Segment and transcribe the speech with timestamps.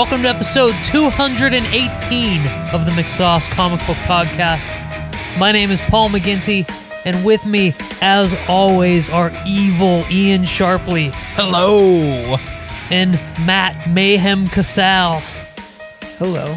[0.00, 4.66] Welcome to episode 218 of the McSauce Comic Book Podcast.
[5.38, 6.66] My name is Paul McGinty,
[7.04, 12.38] and with me, as always, are evil Ian Sharpley Hello.
[12.90, 13.12] and
[13.44, 15.20] Matt Mayhem Casal.
[16.16, 16.56] Hello.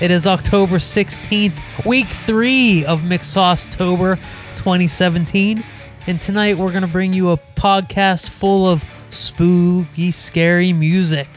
[0.00, 4.16] It is October 16th, week three of McSaucetober
[4.56, 5.62] 2017.
[6.08, 11.28] And tonight we're going to bring you a podcast full of spooky, scary music.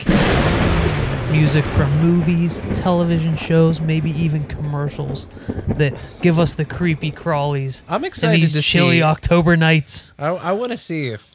[1.31, 5.27] Music from movies, television shows, maybe even commercials
[5.67, 9.03] that give us the creepy crawlies I'm in excited these to chilly see.
[9.03, 10.11] October nights.
[10.17, 11.31] I, I want to see if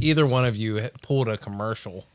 [0.00, 2.06] either one of you pulled a commercial,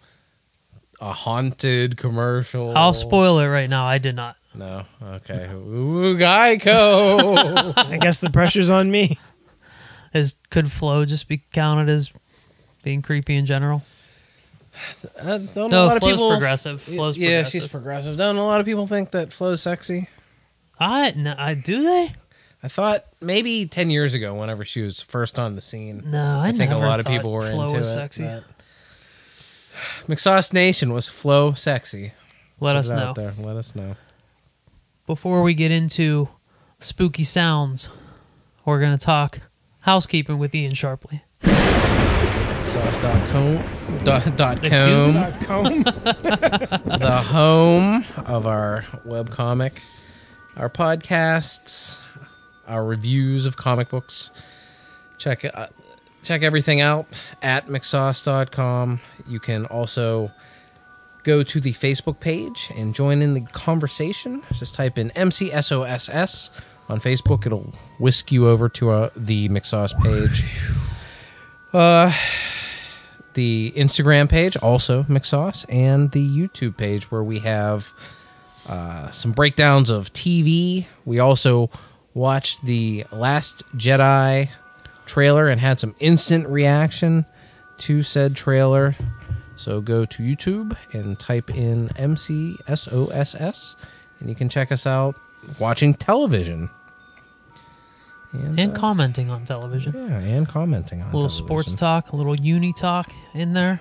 [1.01, 2.75] a haunted commercial.
[2.75, 3.83] I'll spoil it right now.
[3.83, 4.37] I did not.
[4.55, 4.85] No.
[5.03, 5.49] Okay.
[5.53, 7.73] Ooh, Geico.
[7.77, 9.19] I guess the pressure's on me.
[10.13, 12.13] Is could Flo just be counted as
[12.81, 13.83] being creepy in general?
[15.19, 16.81] Uh, don't No, a lot of Flo's people progressive.
[16.81, 17.61] Flo's yeah, progressive.
[17.61, 18.17] she's progressive.
[18.17, 20.07] Don't a lot of people think that Flo's sexy?
[20.79, 22.11] I, no, I do they?
[22.63, 26.03] I thought maybe ten years ago, whenever she was first on the scene.
[26.05, 27.97] No, I, I think a lot of people were Flo into was it.
[27.97, 28.23] sexy.
[28.23, 28.43] but-
[30.07, 32.13] McSauce Nation was Flo sexy.
[32.59, 33.13] Let Put us know.
[33.13, 33.33] there.
[33.39, 33.95] Let us know.
[35.07, 36.27] Before we get into
[36.79, 37.89] spooky sounds,
[38.65, 39.39] we're gonna talk
[39.81, 41.21] housekeeping with Ian Sharpley.
[42.69, 43.63] Sauce.com
[44.03, 45.13] dot, dot com.
[45.13, 45.81] Dot com.
[45.83, 49.79] the home of our webcomic,
[50.55, 51.99] our podcasts,
[52.67, 54.29] our reviews of comic books.
[55.17, 55.65] Check uh,
[56.21, 57.07] check everything out
[57.41, 58.99] at mcsauce.com.
[59.27, 60.31] You can also
[61.23, 64.43] go to the Facebook page and join in the conversation.
[64.53, 66.51] Just type in MCSOSS
[66.87, 67.47] on Facebook.
[67.47, 70.43] It'll whisk you over to uh, the McSauce page.
[71.73, 72.11] Uh,
[73.39, 77.93] the Instagram page, also McSauce, and the YouTube page where we have
[78.67, 80.87] uh, some breakdowns of TV.
[81.05, 81.69] We also
[82.13, 84.49] watched the Last Jedi
[85.05, 87.25] trailer and had some instant reaction
[87.77, 88.93] to said trailer.
[89.55, 93.75] So go to YouTube and type in MCSOSS,
[94.19, 95.17] and you can check us out
[95.59, 96.69] watching television.
[98.31, 99.93] And, And uh, commenting on television.
[99.95, 101.45] yeah, and commenting on a little television.
[101.45, 103.79] sports talk, a little uni talk in there.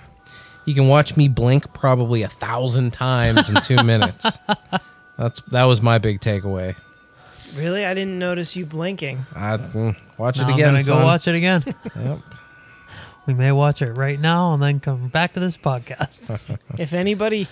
[0.64, 4.38] You can watch me blink probably a thousand times in two minutes.
[5.18, 6.76] That's that was my big takeaway.
[7.56, 7.84] really?
[7.84, 9.18] I didn't notice you blinking.
[9.34, 10.68] I mm, watch Now it again.
[10.68, 10.98] I'm gonna son.
[11.00, 11.62] go watch it again.
[11.96, 12.18] Yep.
[13.26, 16.38] we may watch it right now and then come back to this podcast.
[16.78, 17.48] If anybody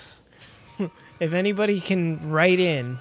[1.21, 2.99] if anybody can write in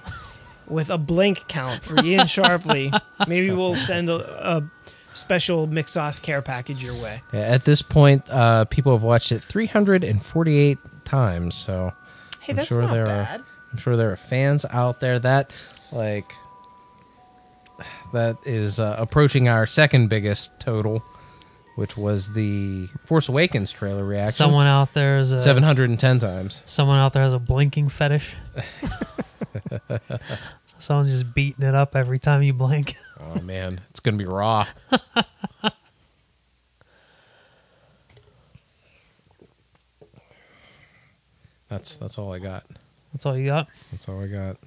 [0.68, 2.90] with a blink count for Ian Sharpley,
[3.28, 4.70] maybe we'll send a, a
[5.14, 7.22] special McSauce care package your way.
[7.32, 11.54] Yeah, at this point, uh, people have watched it 348 times.
[11.54, 11.92] So
[12.40, 13.40] Hey, I'm that's sure not there bad.
[13.40, 13.44] are.
[13.72, 15.52] I'm sure there are fans out there that
[15.92, 16.32] like
[18.12, 21.02] that is uh, approaching our second biggest total,
[21.74, 24.32] which was the Force Awakens trailer reaction.
[24.32, 26.62] Someone out there is a 710 times.
[26.64, 28.34] Someone out there has a blinking fetish.
[30.78, 32.96] Someone's just beating it up every time you blink.
[33.18, 34.66] Oh man, it's gonna be raw.
[41.68, 42.64] that's that's all I got.
[43.12, 43.68] That's all you got.
[43.90, 44.58] That's all I got.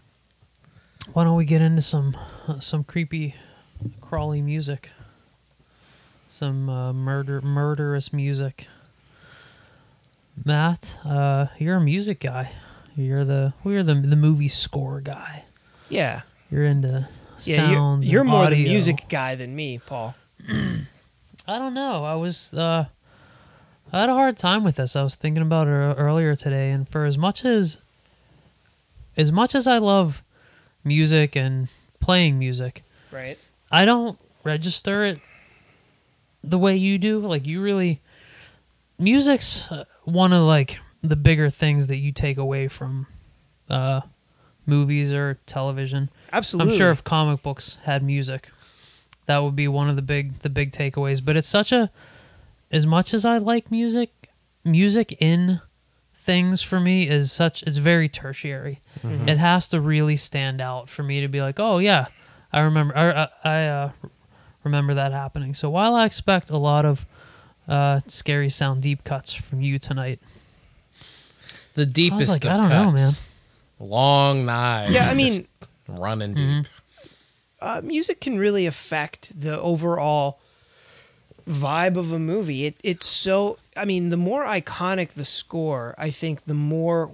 [1.14, 3.36] Why don't we get into some uh, some creepy,
[4.02, 4.90] crawly music?
[6.28, 8.68] Some uh, murder murderous music.
[10.44, 12.52] Matt, uh, you're a music guy.
[13.00, 15.44] You're the we're the the movie score guy.
[15.90, 16.22] Yeah.
[16.52, 17.08] You're into
[17.44, 18.10] Yeah, sounds.
[18.10, 18.70] you're, you're more the audio.
[18.70, 20.16] music guy than me, Paul.
[20.50, 22.04] I don't know.
[22.04, 22.86] I was uh
[23.92, 24.96] I had a hard time with this.
[24.96, 27.78] I was thinking about it earlier today and for as much as
[29.18, 30.22] as much as I love
[30.84, 31.68] music and
[32.00, 33.38] playing music, Right?
[33.72, 35.20] I don't register it
[36.44, 37.20] the way you do.
[37.20, 38.00] Like you really
[38.98, 43.08] music's uh, one of like the bigger things that you take away from
[43.70, 44.02] uh
[44.66, 46.10] movies or television.
[46.32, 46.74] Absolutely.
[46.74, 48.50] I'm sure if comic books had music,
[49.26, 51.24] that would be one of the big the big takeaways.
[51.24, 51.90] But it's such a
[52.72, 54.30] as much as I like music,
[54.64, 55.60] music in
[56.14, 58.80] things for me is such it's very tertiary.
[59.28, 62.08] It has to really stand out for me to be like, oh yeah,
[62.54, 63.92] I remember I, I, I uh,
[64.64, 65.54] remember that happening.
[65.54, 67.06] So while I expect a lot of
[67.68, 70.20] uh, scary sound deep cuts from you tonight,
[71.80, 73.22] The deepest like, of I don't know, cuts.
[73.80, 74.94] Long knives.
[74.94, 75.48] Yeah, I just mean,
[75.88, 76.64] running Mhm.
[76.64, 76.72] deep.
[77.62, 80.40] uh, music can really affect the overall
[81.48, 82.66] vibe of a movie.
[82.66, 87.12] It it's so I mean, the more iconic the score, I think the more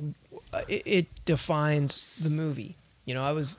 [0.51, 2.75] uh, it, it defines the movie.
[3.05, 3.57] You know, I was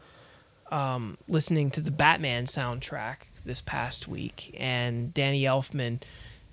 [0.73, 6.03] um, listening to the Batman soundtrack this past week, and Danny Elfman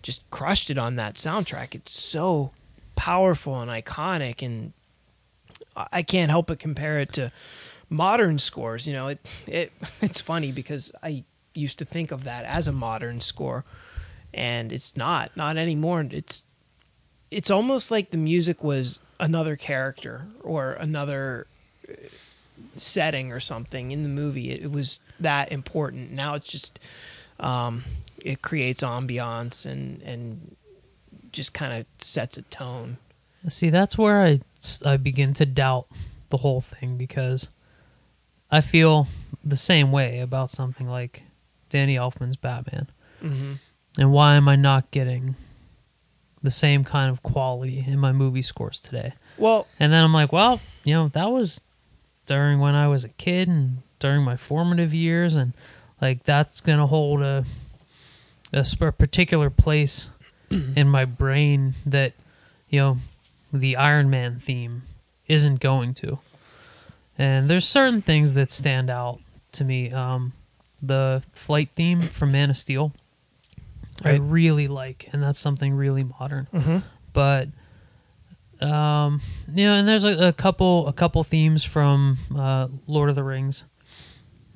[0.03, 1.73] just crushed it on that soundtrack.
[1.73, 2.51] It's so
[2.95, 4.73] powerful and iconic, and
[5.75, 7.31] I can't help but compare it to
[7.89, 8.87] modern scores.
[8.87, 11.23] You know, it it it's funny because I
[11.53, 13.65] used to think of that as a modern score,
[14.33, 16.05] and it's not not anymore.
[16.11, 16.45] It's
[17.31, 21.47] it's almost like the music was another character or another
[21.89, 21.93] uh,
[22.75, 24.51] setting or something in the movie.
[24.51, 26.11] It, it was that important.
[26.11, 26.79] Now it's just
[27.39, 27.83] um,
[28.17, 30.55] it creates ambiance and and
[31.33, 32.97] just kind of sets a tone.
[33.49, 34.39] See, that's where I,
[34.85, 35.87] I begin to doubt
[36.29, 37.49] the whole thing because
[38.49, 39.07] I feel
[39.43, 41.23] the same way about something like
[41.67, 42.87] Danny Elfman's Batman.
[43.21, 43.53] Mm-hmm.
[43.99, 45.35] And why am I not getting
[46.41, 49.13] the same kind of quality in my movie scores today?
[49.37, 51.59] Well, And then I'm like, well, you know, that was
[52.25, 55.53] during when I was a kid and during my formative years, and
[56.01, 57.45] like that's gonna hold a
[58.53, 60.09] a particular place
[60.75, 62.13] in my brain that
[62.69, 62.97] you know
[63.51, 64.83] the Iron Man theme
[65.27, 66.19] isn't going to.
[67.17, 69.19] And there's certain things that stand out
[69.53, 69.91] to me.
[69.91, 70.33] Um,
[70.81, 72.91] the flight theme from Man of Steel,
[74.03, 76.77] I really like, and that's something really modern mm-hmm.
[77.13, 77.47] but
[78.61, 79.19] um
[79.53, 83.23] you know and there's a, a couple a couple themes from uh lord of the
[83.23, 83.65] rings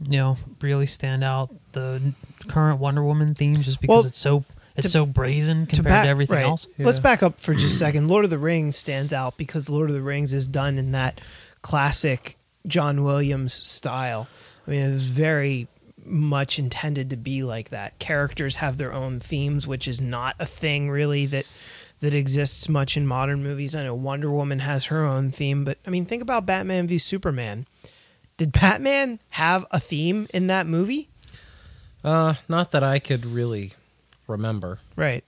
[0.04, 2.14] you know really stand out the
[2.48, 4.46] current wonder woman theme just because Well, it's so
[4.78, 6.46] it's to- so brazen compared to, everything right.
[6.46, 8.08] else Let's back up for just a second.
[8.08, 11.20] Lord of the Rings stands out because Lord of the Rings is done in that
[11.62, 14.28] classic John Williams style.
[14.68, 15.68] I mean, it was very
[16.06, 17.98] much intended to be like that.
[18.00, 21.46] Characters have their own themes, which is not a thing really that
[22.00, 23.76] that exists much in modern movies.
[23.76, 27.00] I know Wonder Woman has her own theme, but I mean, think about Batman v
[27.00, 27.66] Superman.
[28.38, 31.10] Did Batman have a theme in that movie?
[32.04, 33.74] Uh, not that I could really
[34.28, 34.80] remember.
[34.96, 35.24] Right.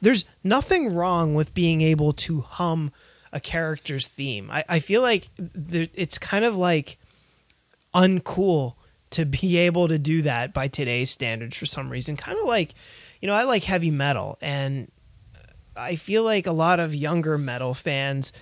[0.00, 2.92] There's nothing wrong with being able to hum
[3.32, 4.50] a character's theme.
[4.50, 6.98] I, I feel like there, it's kind of like
[7.94, 8.74] uncool
[9.10, 12.16] to be able to do that by today's standards for some reason.
[12.16, 12.74] Kind of like,
[13.20, 14.90] you know, I like heavy metal, and
[15.76, 18.32] I feel like a lot of younger metal fans,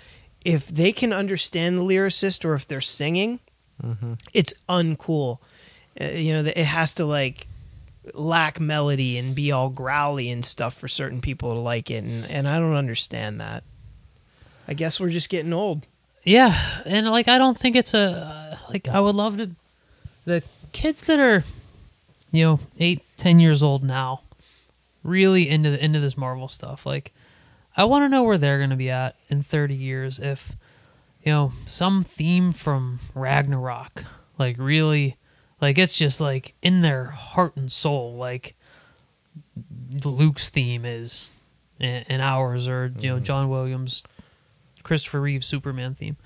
[0.45, 3.41] if they can understand the lyricist or if they're singing,
[4.35, 5.39] it's uncool.
[6.01, 7.47] Uh, you know, it has to like
[8.15, 12.25] lack melody and be all growly and stuff for certain people to like it and,
[12.31, 13.63] and I don't understand that.
[14.67, 15.87] I guess we're just getting old.
[16.25, 16.57] yeah
[16.87, 19.51] and like i don't think it's a uh, like i would love to
[20.25, 20.41] the
[20.73, 21.43] kids that are
[22.31, 24.23] you know eight ten years old now
[25.03, 27.13] really into the into this marvel stuff like
[27.77, 30.55] i want to know where they're going to be at in 30 years if
[31.25, 34.05] you know some theme from ragnarok
[34.39, 35.17] like really
[35.63, 38.55] like it's just like in their heart and soul like
[40.05, 41.33] luke's theme is
[41.79, 44.03] in, in ours or you know john williams
[44.83, 46.17] christopher reeve superman theme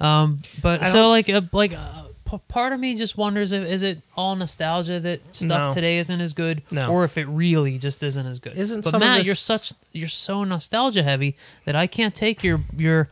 [0.00, 3.82] um but so like uh, like uh, p- part of me just wonders if is
[3.82, 5.74] it all nostalgia that stuff No.
[5.74, 6.90] today isn't as good No.
[6.90, 9.34] or if it really just isn't as good Isn't but some of matt this- you're
[9.36, 13.08] such you're so nostalgia heavy that i can't take your your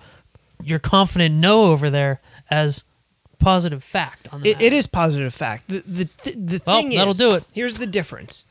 [0.63, 2.85] your confident no over there as
[3.45, 5.69] positive fact on the It, it is positive fact.
[5.69, 7.45] The the th- the Well, thing that'll is, do it.
[7.53, 8.47] Here's the difference.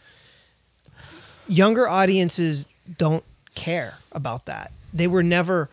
[1.47, 3.23] Younger audiences don't
[3.55, 4.71] care about that.
[4.93, 5.69] They were never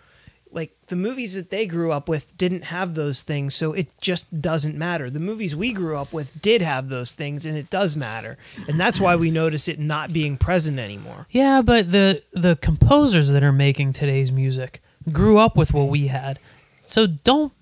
[0.52, 4.40] like the movies that they grew up with didn't have those things, so it just
[4.42, 5.08] doesn't matter.
[5.08, 8.36] The movies we grew up with did have those things, and it does matter,
[8.66, 11.26] and that's why we notice it not being present anymore.
[11.30, 16.08] Yeah, but the the composers that are making today's music grew up with what we
[16.08, 16.40] had.
[16.84, 17.52] So don't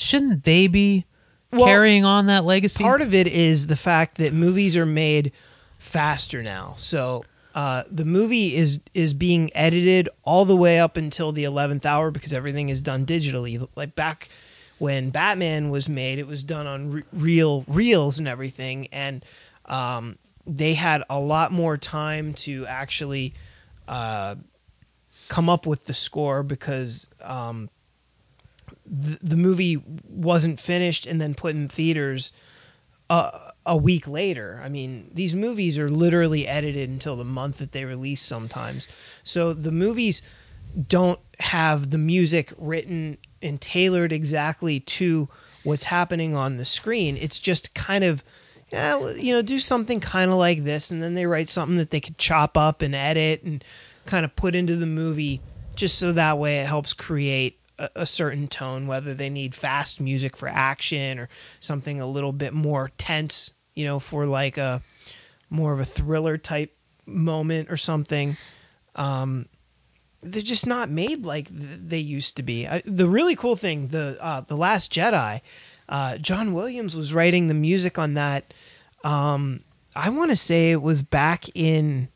[0.00, 1.04] shouldn't they be
[1.52, 2.82] Well, carrying on that legacy?
[2.82, 5.32] Part of it is the fact that movies are made
[5.78, 6.74] faster now.
[6.76, 11.84] So uh, the movie is is being edited all the way up until the eleventh
[11.84, 13.66] hour because everything is done digitally.
[13.76, 14.28] Like back
[14.78, 19.24] when Batman was made, it was done on re- real reels and everything, and
[19.66, 20.16] um,
[20.46, 23.34] they had a lot more time to actually
[23.88, 24.36] uh,
[25.28, 27.68] come up with the score because um,
[28.90, 32.32] the, movie wasn't finished and then put in theaters
[33.08, 34.60] uh, a week later.
[34.64, 38.88] I mean, these movies are literally edited until the month that they release sometimes.
[39.22, 40.22] So the movies
[40.88, 45.28] don't have the music written and tailored exactly to
[45.62, 47.16] what's happening on the screen.
[47.16, 48.24] It's just kind of
[48.72, 51.90] yeah, you know, do something kind of like this and then they write something that
[51.90, 53.64] they could chop up and edit and
[54.06, 55.40] kind of put into the movie
[55.74, 57.59] just so that way it helps create
[57.94, 61.28] a, certain tone, whether they need fast music for action or
[61.60, 64.82] something a little bit more tense, you know, for like a
[65.48, 68.36] more of a thriller type moment or something.
[68.96, 69.46] Um,
[70.22, 72.66] they're just not made like th- they used to be.
[72.66, 75.40] I, the really cool thing, the uh, the Last Jedi,
[75.88, 78.52] uh, John Williams was writing the music on that.
[79.02, 79.64] Um,
[79.96, 82.08] I want to say it was back in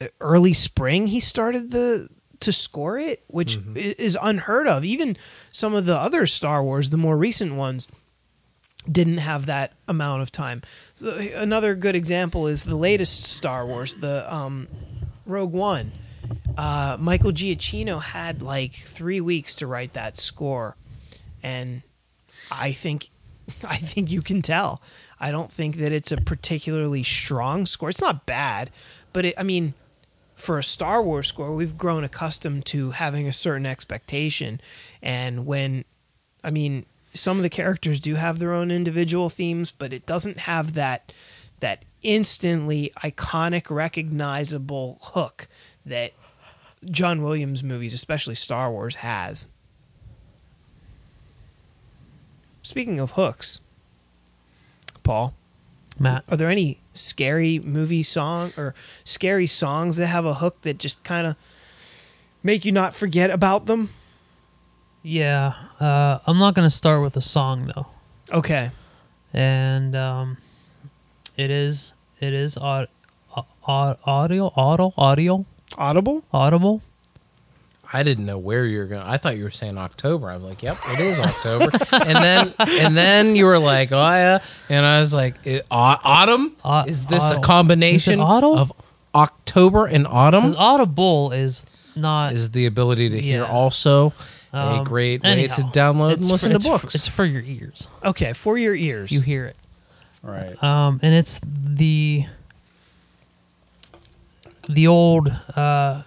[0.00, 1.06] uh, early spring.
[1.06, 2.08] He started the
[2.40, 4.84] to score it, which i- is unheard of.
[4.84, 5.16] Even
[5.52, 7.86] some of the other Star Wars, the more recent ones,
[8.90, 10.62] didn't have that amount of time.
[10.94, 14.68] So another good example is the latest Star Wars, the um,
[15.26, 15.92] Rogue One.
[16.56, 20.76] Uh, Michael Giacchino had like three weeks to write that score,
[21.42, 21.82] and
[22.50, 23.10] I think,
[23.68, 24.80] I think you can tell.
[25.18, 27.90] I don't think that it's a particularly strong score.
[27.90, 28.70] It's not bad,
[29.12, 29.74] but it, I mean,
[30.40, 34.60] for a Star Wars score, we've grown accustomed to having a certain expectation,
[35.02, 35.84] and when,
[36.42, 40.38] I mean, some of the characters do have their own individual themes, but it doesn't
[40.38, 41.12] have that
[41.60, 45.46] that instantly iconic, recognizable hook
[45.84, 46.12] that
[46.86, 49.48] John Williams movies, especially Star Wars, has.
[52.62, 53.60] Speaking of hooks,
[55.02, 55.34] Paul,
[55.98, 56.24] Matt.
[56.28, 61.02] are there any scary movie song or scary songs that have a hook that just
[61.04, 61.36] kind of
[62.42, 63.90] make you not forget about them?
[65.02, 67.86] Yeah, uh, I'm not gonna start with a song though,
[68.32, 68.70] Okay.
[69.32, 70.36] and um,
[71.36, 72.88] it is it is aud-
[73.36, 75.46] au- audio audio audio
[75.78, 76.24] Audible?
[76.32, 76.82] audible.
[77.92, 79.02] I didn't know where you were going.
[79.02, 80.30] I thought you were saying October.
[80.30, 81.70] I'm like, yep, it is October.
[81.92, 85.96] and then and then you were like, oh yeah, and I was like, it, au-
[86.04, 86.54] autumn.
[86.64, 87.38] Au- is this autumn.
[87.38, 88.58] a combination Is it autumn?
[88.58, 88.72] of
[89.14, 90.42] October and autumn?
[90.42, 91.66] Because audible is
[91.96, 93.50] not Is the ability to hear Yeah.
[93.50, 94.12] also
[94.52, 96.94] a um, great anyhow, way to download and listen for, to it's for- books?
[96.94, 97.88] it's for your ears.
[98.04, 99.10] Okay, for your ears.
[99.10, 99.56] You hear it.
[100.22, 100.60] right.
[100.62, 102.24] um, and it's the
[104.68, 106.02] the old uh,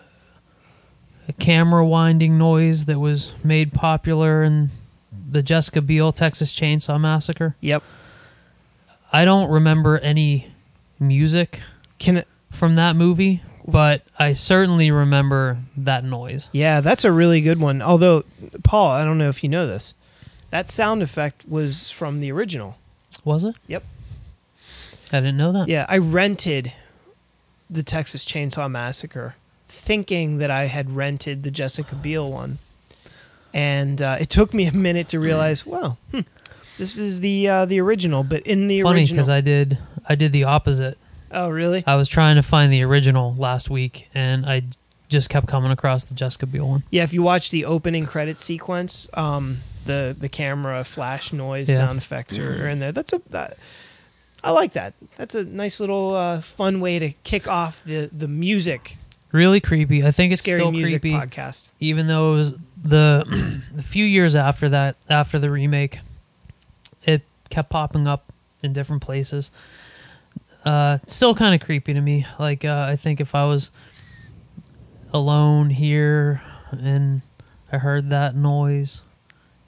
[1.40, 4.70] camera winding noise that was made popular in
[5.32, 7.56] the Jessica Biel Texas Chainsaw Massacre.
[7.62, 7.82] Yep.
[9.12, 10.48] I don't remember any
[11.00, 11.62] music
[12.00, 16.50] Can it, from that movie, but I certainly remember that noise.
[16.52, 17.82] yeah, that's a really good one.
[17.82, 18.26] Although,
[18.64, 19.96] Paul, I don't know if you know this.
[20.50, 22.78] That sound effect was from the original.
[23.24, 23.56] Was it?
[23.68, 23.84] Yep.
[25.12, 25.68] I didn't know that.
[25.68, 26.74] Yeah, I rented
[27.70, 29.36] the Texas Chainsaw Massacre,
[29.84, 32.60] thinking that I had rented the Jessica Biel one,
[33.54, 36.22] and uh, it took me a minute to realize, well, hmm,
[36.78, 38.24] this is the uh, the original.
[38.24, 40.98] But in the Funny original, because I did I did the opposite.
[41.32, 41.84] oh really?
[41.86, 44.64] I was trying to find the original last week, and I
[45.10, 46.84] just kept coming across the Jessica Biel one.
[46.90, 51.76] Yeah, if you watch the opening credit sequence, um, the the camera flash noise Yeah.
[51.76, 52.92] sound effects are, are in there.
[52.92, 53.58] That's a that,
[54.44, 54.94] I like that.
[55.18, 58.98] That's a nice little uh, fun way to kick off the the music
[59.34, 60.06] Really creepy.
[60.06, 61.70] I think it's scary still music creepy, podcast.
[61.80, 66.00] even though it was the the few years after that, after the remake,
[67.04, 69.50] it kept popping up in different places.
[70.64, 72.28] Uh, still kind of creepy to me.
[72.38, 73.72] Like uh, I think if I was
[75.12, 77.24] alone here and
[77.72, 79.02] I heard that noise,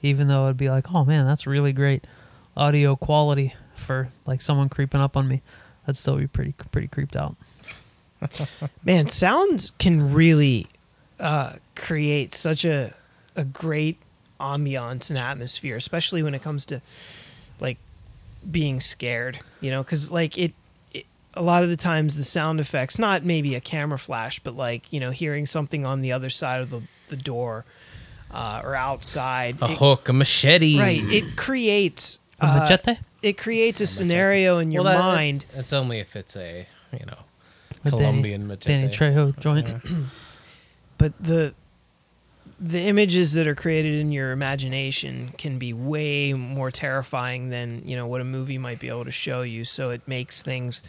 [0.00, 2.06] even though it'd be like, oh man, that's really great
[2.56, 5.42] audio quality for like someone creeping up on me,
[5.88, 7.34] I'd still be pretty pretty creeped out.
[8.84, 10.66] Man, sounds can really
[11.20, 12.94] uh, create such a
[13.34, 13.98] a great
[14.40, 16.80] ambiance and atmosphere, especially when it comes to
[17.60, 17.78] like
[18.50, 19.38] being scared.
[19.60, 20.52] You know, because like it,
[20.92, 24.56] it, a lot of the times the sound effects, not maybe a camera flash, but
[24.56, 27.64] like you know, hearing something on the other side of the the door
[28.30, 29.56] uh, or outside.
[29.62, 30.78] a it- hook, a machete.
[30.78, 32.96] Right, it creates A uh, machete?
[33.22, 35.46] it creates a scenario in your Well, that- mind.
[35.54, 37.18] That's only if it's a you know
[37.86, 38.76] A Danny- Colombian machete.
[38.76, 39.74] Danny Trejo joint.
[40.98, 41.54] but the
[42.58, 47.96] the images that are created in your imagination can be way more terrifying than you
[47.96, 50.82] know what a movie might be able to show you so it makes things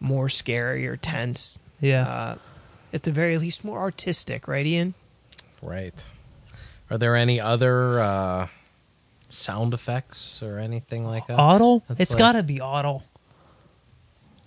[0.00, 2.02] more scary or tense Yeah.
[2.08, 2.34] uh,
[2.92, 4.94] at the very least more artistic right ian
[5.62, 6.06] Right.
[6.90, 8.46] Are there any other uh,
[9.28, 11.38] sound effects or anything like that?
[11.38, 11.82] Auto?
[11.88, 13.02] That's It's like- got to be auto.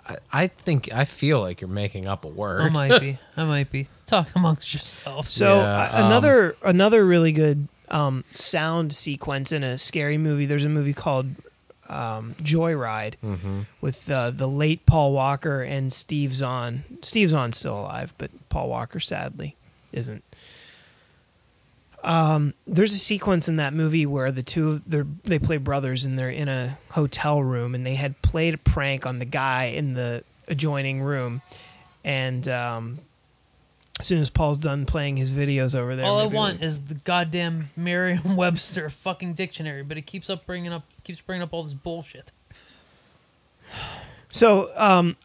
[0.09, 2.61] I, I think I feel like you're making up a word.
[2.63, 3.17] I might be.
[3.37, 3.87] I might be.
[4.07, 5.31] Talk amongst yourselves.
[5.33, 5.63] so Yeah,
[5.93, 10.69] uh, um, another another really good um, sound sequence in a scary movie there's a
[10.69, 11.27] movie called
[11.87, 13.61] um, joyride Mm-hmm.
[13.81, 16.83] with uh, the late Paul Walker and Steve Zahn.
[17.01, 19.55] Steve Zahn's still alive, but Paul Walker sadly
[19.91, 20.23] isn't.
[22.03, 26.17] There's a sequence in that movie where the two of they they play brothers and
[26.17, 29.93] they're in a hotel room and they had played a prank on the guy in
[29.93, 31.41] the adjoining room
[32.03, 32.99] and um,
[33.99, 36.85] as soon as Paul's done playing his videos over there All I want we- is
[36.85, 41.63] the goddamn Merriam-Webster fucking dictionary, but it keeps up bringing up keeps bringing up all
[41.63, 42.31] this bullshit.
[44.29, 45.17] So, um,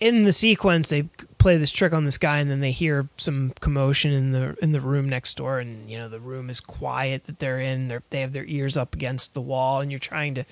[0.00, 1.08] in the sequence, they
[1.40, 4.70] play this trick on this guy, and then they hear some commotion in the in
[4.70, 7.88] the room next door, and you know the room is quiet that they're in.
[7.88, 10.44] They're, they have their ears up against the wall, and you're trying to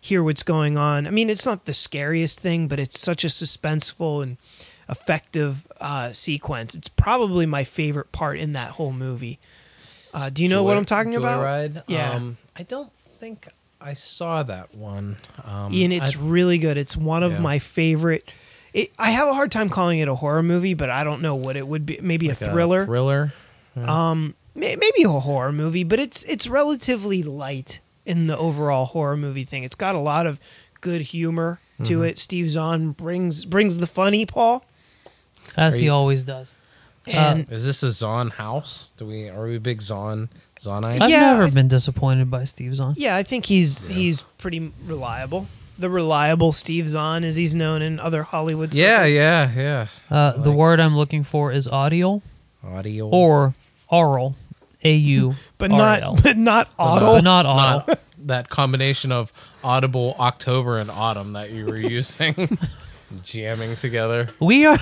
[0.00, 1.06] hear what's going on.
[1.06, 4.38] I mean, it's not the scariest thing, but it's such a suspenseful and
[4.88, 6.74] effective uh, sequence.
[6.74, 9.38] It's probably my favorite part in that whole movie.
[10.12, 11.44] Uh, do you know what I'm talking about?
[11.44, 11.84] Joyride?
[11.86, 12.12] Yeah.
[12.12, 13.46] Um, I don't think
[13.80, 15.16] I saw that one.
[15.44, 16.76] Um, Ian, it's I- really good.
[16.76, 17.38] It's one of Yeah.
[17.40, 18.28] my favorite.
[18.72, 21.34] It, I have a hard time calling it a horror movie, but I don't know
[21.34, 21.98] what it would be.
[22.00, 23.32] Maybe like a thriller, thriller.
[23.76, 29.16] um, may, maybe a horror movie, but it's it's relatively light in the overall horror
[29.16, 29.64] movie thing.
[29.64, 30.38] It's got a lot of
[30.80, 32.04] good humor to Mm-hmm.
[32.04, 32.18] it.
[32.18, 34.64] Steve Zahn brings brings the funny, Paul,
[35.56, 36.54] As Are he always does.
[37.06, 38.92] and Is this a Zahn house?
[38.98, 40.28] Do we are we big Zahn
[40.60, 41.00] Zahnites?
[41.00, 42.94] I've Yeah, never I- been disappointed by Steve Zahn.
[42.96, 45.46] yeah, I think he's he's pretty reliable.
[45.80, 48.74] The reliable Steve Zahn, as he's known in other Hollywood.
[48.74, 49.14] yeah, circles.
[49.14, 49.86] yeah, yeah.
[50.16, 52.20] Uh, the word I'm looking for is audio
[52.62, 53.54] Audio or
[53.90, 54.36] aural,
[54.84, 57.06] A U, but not but not auto.
[57.14, 57.84] but not aural.
[57.88, 59.32] Not that combination of
[59.64, 62.58] audible October and autumn that you were using,
[63.24, 64.28] jamming together.
[64.38, 64.78] We are.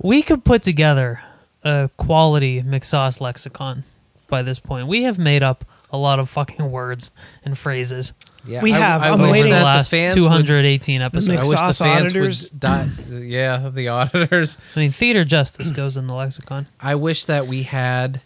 [0.00, 1.20] We could put together
[1.64, 3.82] a quality McSauce lexicon
[4.28, 4.86] by this point.
[4.86, 7.10] We have made up a lot of fucking words
[7.44, 8.12] and phrases
[8.46, 9.02] Yeah, We have.
[9.02, 11.28] I'm over wish waiting- the that last fans would- 218 episodes.
[11.28, 12.50] I wish McSauce the fans auditors.
[12.52, 12.88] would die.
[13.10, 14.56] Yeah, the auditors.
[14.76, 16.66] I mean, theater justice goes in the lexicon.
[16.80, 18.20] I wish that we had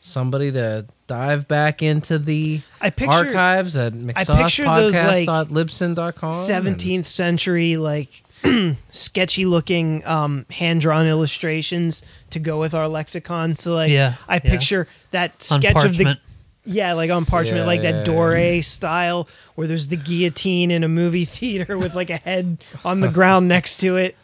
[0.00, 6.32] somebody to dive back into the I picture archives at picture those, like, McSaucepodcast.libsyn.com.
[6.32, 8.22] 17th century like
[8.88, 13.54] sketchy looking um, hand drawn illustrations to go with our lexicon.
[13.56, 14.38] So like Yeah, I yeah.
[14.40, 16.20] picture that sketch of the parchment.
[16.64, 18.04] Yeah, like on parchment, Yeah, like yeah, that yeah.
[18.14, 23.00] Dore style where there's the guillotine in a movie theater with like a head on
[23.00, 24.16] the ground next to it.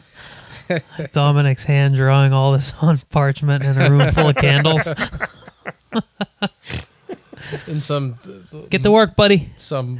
[1.11, 4.87] Dominic's hand drawing all this on parchment in a room full of candles.
[7.67, 8.17] in some
[8.69, 9.49] Get to work, buddy.
[9.55, 9.99] some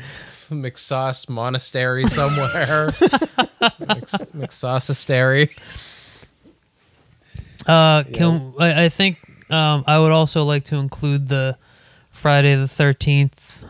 [0.50, 2.88] McSauce monastery somewhere.
[3.80, 5.50] Mix, McSauceastery.
[7.68, 9.18] Uh, can I, I think
[9.52, 11.58] um, I would also like to include the
[12.20, 13.64] Friday the Thirteenth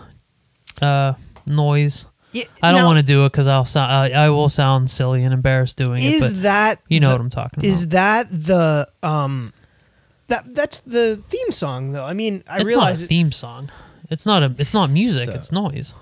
[0.82, 1.14] uh,
[1.46, 2.06] noise.
[2.32, 4.90] Yeah, I don't now, want to do it because I'll sound I, I will sound
[4.90, 6.14] silly and embarrassed doing it.
[6.14, 7.66] Is But that you know the- what I'm talking about.
[7.66, 9.52] Is that the um
[10.28, 12.06] that that's the theme song though?
[12.06, 13.72] I mean, I it's realize not a it, theme song.
[14.12, 14.54] It's not a.
[14.58, 15.28] It's not music.
[15.28, 15.94] The- it's noise.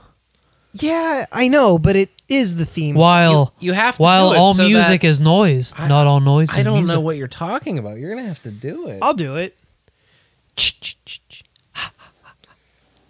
[0.73, 2.95] Yeah, I know, but it is the theme.
[2.95, 6.07] While You have to while do it all so music that- is noise, I- not
[6.07, 6.53] all noise.
[6.53, 6.93] I is don't music.
[6.93, 7.97] know what you're talking about.
[7.99, 8.99] You're gonna have to do it.
[9.01, 9.57] I'll do it.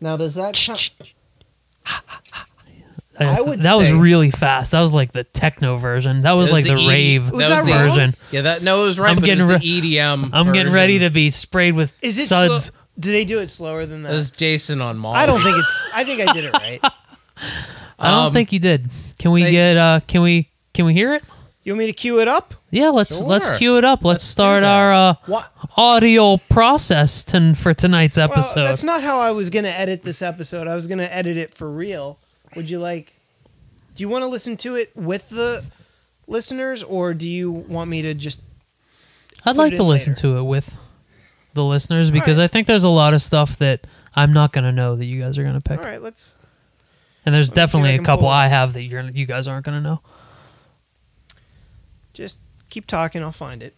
[0.01, 0.53] Now, does that?
[0.55, 0.91] count-
[3.19, 4.71] I, I would that was say- really fast.
[4.73, 6.21] That was like the techno version.
[6.21, 7.79] That was That like was the, the ED rave Was that the- wrong?
[7.79, 8.15] version.
[8.31, 9.09] Yeah, that no, it was right.
[9.09, 10.29] I'm but getting it was re- the EDM.
[10.33, 11.09] I'm getting ready version.
[11.09, 12.65] to be sprayed with Is it suds.
[12.65, 12.79] Slow?
[12.99, 14.31] Do they do it slower than That was?
[14.31, 15.13] Jason on Mall.
[15.15, 15.89] I don't think it's.
[15.95, 16.79] I think I did it right.
[17.99, 18.89] I don't Um, think you did.
[19.17, 19.77] Can we they- get?
[19.77, 20.49] uh Can we?
[20.73, 21.23] Can we hear it?
[21.67, 22.53] You want me to cue it up?
[22.71, 23.99] Yeah, let's let's cue it up.
[24.05, 24.73] Let's, Let's start that.
[24.73, 25.51] our uh, What?
[25.75, 28.63] audio process ton- for tonight's Well, episode.
[28.67, 30.69] that's not how I was going to edit this episode.
[30.69, 32.19] I was going to edit it for real.
[32.55, 33.19] Would you like?
[33.95, 35.65] Do you want to listen to it with the
[36.25, 38.39] listeners, or do you want me to just?
[39.45, 40.21] I'd like it to in listen later.
[40.21, 40.77] to it with
[41.53, 42.45] the listeners because right.
[42.45, 43.81] I think there's a lot of stuff that
[44.15, 46.39] I'm not going to know that you guys are going to pick, All right, let's.
[47.25, 48.35] and there's me see if definitely a can couple pull it.
[48.35, 49.99] I have that you're you guys aren't going to know.
[52.17, 52.39] Just
[52.71, 53.21] keep talking.
[53.21, 53.75] I'll find it.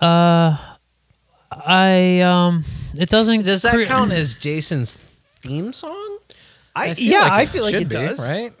[0.00, 0.56] Uh,
[1.50, 2.64] I um,
[2.98, 3.44] it doesn't.
[3.44, 6.18] Does that cre- count as Jason's theme song?
[6.74, 8.26] I, feel yeah, like I it feel like should it be, does.
[8.26, 8.52] Right?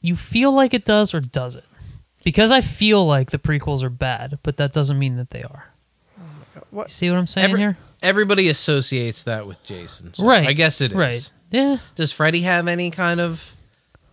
[0.00, 1.64] You feel like it does or does it?
[2.22, 5.68] Because I feel like the prequels are bad, but that doesn't mean that they are.
[6.70, 6.84] What?
[6.84, 7.76] You see what I'm saying Every- here?
[8.02, 10.14] Everybody associates that with Jason.
[10.14, 10.46] so Right.
[10.46, 10.96] I guess it is.
[10.96, 11.30] Right.
[11.50, 11.78] Yeah.
[11.96, 13.54] Does Freddy have any kind of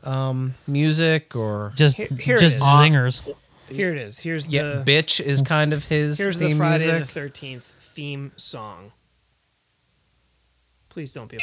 [0.03, 2.61] um, music or Just Here- here just is.
[2.61, 3.35] zingers.
[3.69, 4.17] Here it is.
[4.19, 4.81] Here's yeah?
[4.83, 4.83] the.
[4.91, 7.07] bitch is kind of his Here's the Friday music.
[7.07, 8.91] the Thirteenth theme song.
[10.89, 11.37] Please don't be.
[11.37, 11.39] A-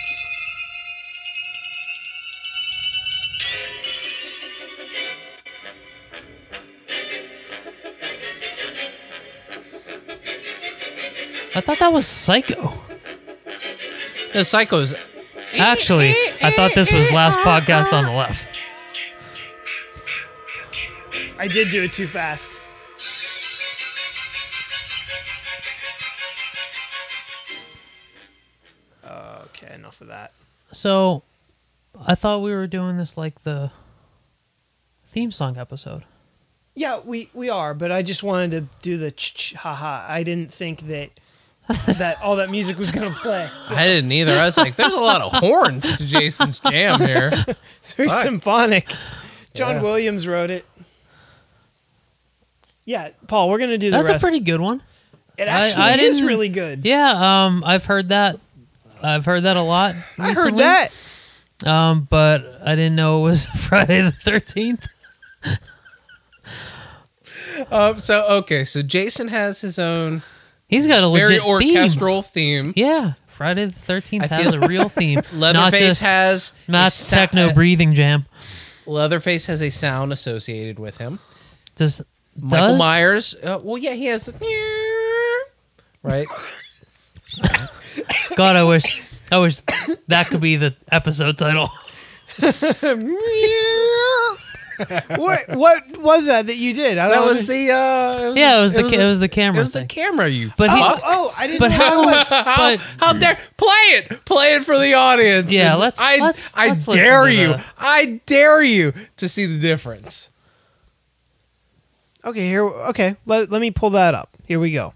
[11.54, 12.72] I thought that was Psycho.
[14.32, 14.94] The Psycho's.
[15.58, 16.10] Actually,
[16.42, 18.48] I thought this was last podcast on the left.
[21.38, 22.60] I did do it too fast.
[29.04, 30.32] Okay, enough of that.
[30.72, 31.22] So,
[32.06, 33.70] I thought we were doing this like the
[35.06, 36.04] theme song episode.
[36.74, 40.04] Yeah, we we are, but I just wanted to do the ch ch ha ha.
[40.08, 41.10] I didn't think that
[41.98, 43.48] that all that music was gonna play.
[43.60, 44.38] So I didn't either.
[44.38, 47.30] I was like, there's a lot of horns to Jason's jam here.
[47.82, 48.18] it's very Fuck.
[48.22, 48.92] symphonic.
[49.54, 49.82] John Yeah.
[49.82, 50.64] Williams wrote it.
[52.84, 54.80] Yeah, Paul, we're gonna do the That's a pretty good one.
[55.36, 56.84] it actually I is really good.
[56.84, 58.38] Yeah, um, I've heard that.
[59.02, 59.96] I've heard that a lot.
[60.18, 60.88] I heard that.
[61.66, 64.86] Um, but I didn't know it was Friday the Thirteenth.
[67.70, 70.22] Um, so okay, so Jason has his own
[70.68, 71.76] He's got a very legit theme.
[71.76, 72.72] orchestral theme.
[72.76, 77.16] Yeah, Friday the Thirteenth has a real theme, not Leatherface just has a not sa-
[77.16, 78.26] techno breathing jam.
[78.86, 81.18] Leatherface has a sound associated with him.
[81.76, 82.02] Does
[82.40, 84.28] Michael does Myers, uh, well, yeah, he has
[86.02, 86.26] right.
[88.36, 89.02] God, I wish,
[89.32, 89.60] I wish
[90.08, 91.70] that could be the episode title.
[95.16, 96.98] what what was that that you did?
[96.98, 99.06] I That don't was the uh, it was Yeah, it was the ca- the- it
[99.06, 99.88] was the camera It was the thing.
[99.88, 100.28] camera.
[100.28, 102.28] You, But he- Oh, oh, I didn't But know how- that was.
[102.46, 104.24] how, but- how dare play it?
[104.24, 105.50] Play it for the audience.
[105.50, 107.46] Yeah, And let's- I, let's- I let's listen dare to you.
[107.54, 110.30] the- I dare you to see the difference.
[112.24, 114.30] Okay, here okay, let, let me pull that up.
[114.46, 114.92] Here we go.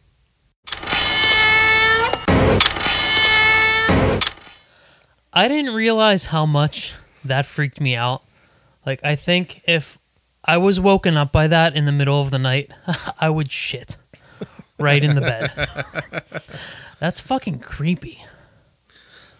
[5.33, 8.23] I didn't realize how much that freaked me out.
[8.85, 9.99] Like, I think if
[10.45, 12.71] I was woken up by that in the middle of the night,
[13.21, 13.97] I would shit
[14.79, 16.43] right in the bed.
[16.99, 18.25] That's fucking creepy.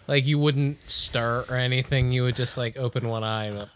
[0.07, 2.09] Like you wouldn't stir or anything.
[2.09, 3.45] You would just like open one eye.
[3.45, 3.57] And,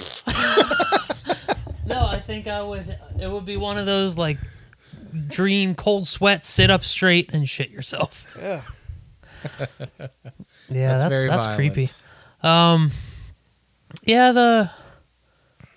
[1.85, 2.97] No, I think I would.
[3.19, 4.37] It would be one of those like
[5.27, 8.35] dream cold sweat, sit up straight and shit yourself.
[8.39, 8.61] Yeah.
[10.67, 11.89] Yeah, That's that's very that's, creepy.
[12.41, 12.89] Um,
[14.03, 14.71] yeah, the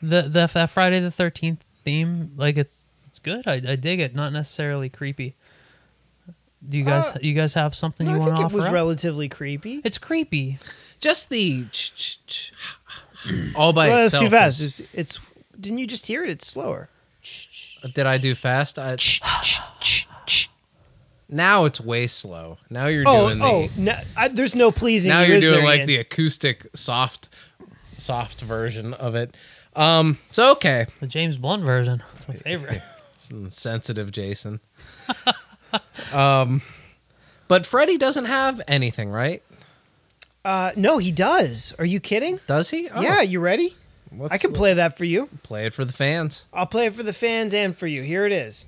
[0.03, 3.47] the the that Friday the Thirteenth theme, like it's it's good.
[3.47, 4.15] I, I dig it.
[4.15, 5.35] Not necessarily creepy.
[6.69, 8.59] Do you guys Uh, you guys have something No, you I want think to it
[8.59, 8.75] was up?
[8.75, 9.81] relatively creepy.
[9.85, 10.59] it's creepy.
[11.01, 12.53] just the ch- ch- ch-
[13.55, 14.25] all by well, it's itself.
[14.25, 14.61] too fast.
[14.63, 16.31] It's, it's didn't you just hear it?
[16.31, 16.89] It's slower.
[17.95, 18.79] Did I do fast?
[18.79, 18.97] I,
[21.29, 22.59] now it's way slow.
[22.71, 23.45] Now you're Oh, doing the.
[23.45, 25.11] oh, no, I, there's no pleasing.
[25.11, 25.87] now you, you're is doing there, like Ian?
[25.87, 27.29] the acoustic soft,
[27.97, 29.37] soft version of it.
[29.79, 30.19] Um.
[30.31, 32.03] So okay, The James Blunt version.
[32.17, 32.83] It's my favorite.
[33.15, 34.61] it's sensitive Jason.
[36.13, 36.63] um,
[37.47, 39.43] but Freddy doesn't have anything, right?
[40.45, 41.75] Uh, no, he does.
[41.79, 42.41] Are you kidding?
[42.47, 42.89] Does he?
[42.91, 43.77] Oh, Yeah, you ready?
[44.17, 45.29] let's I can play that for you.
[45.43, 46.47] play it for the fans.
[46.53, 48.03] I'll play it for the fans and for you.
[48.03, 48.67] Here it is.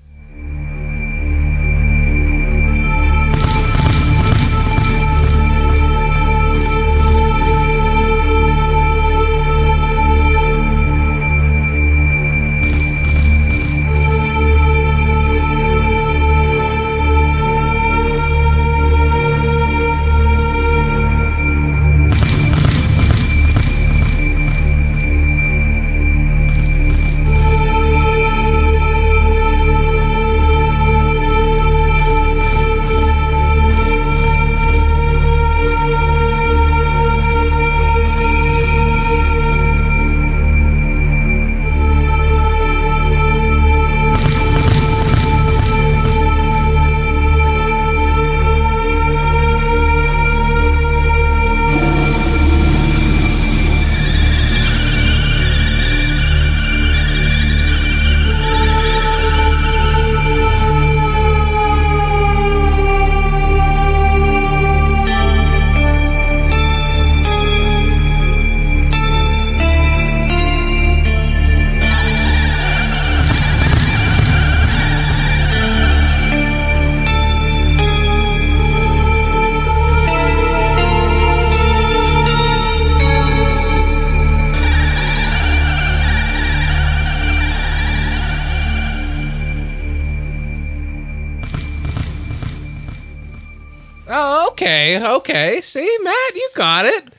[94.97, 95.61] Okay, okay.
[95.61, 97.15] See, Matt, you got it.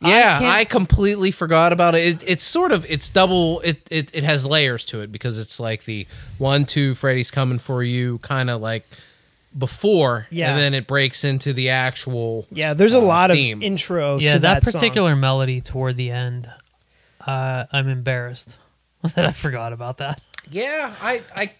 [0.00, 2.22] Yeah, can't- I, completely forgot about it.
[2.22, 2.24] it.
[2.28, 3.60] It's sort of it's double.
[3.60, 6.06] It, it it has layers to it because it's like the
[6.38, 8.84] one, two, Freddy's coming for you, kind of like
[9.56, 10.50] before, Yeah.
[10.50, 12.46] and then it breaks into the actual.
[12.50, 13.58] Yeah, there's a uh, lot theme.
[13.58, 14.80] of intro yeah, to that, that, song.
[14.80, 16.50] particular melody toward the end.
[17.24, 18.58] Uh, I'm embarrassed
[19.14, 20.20] that I forgot about that.
[20.50, 21.52] Yeah, I I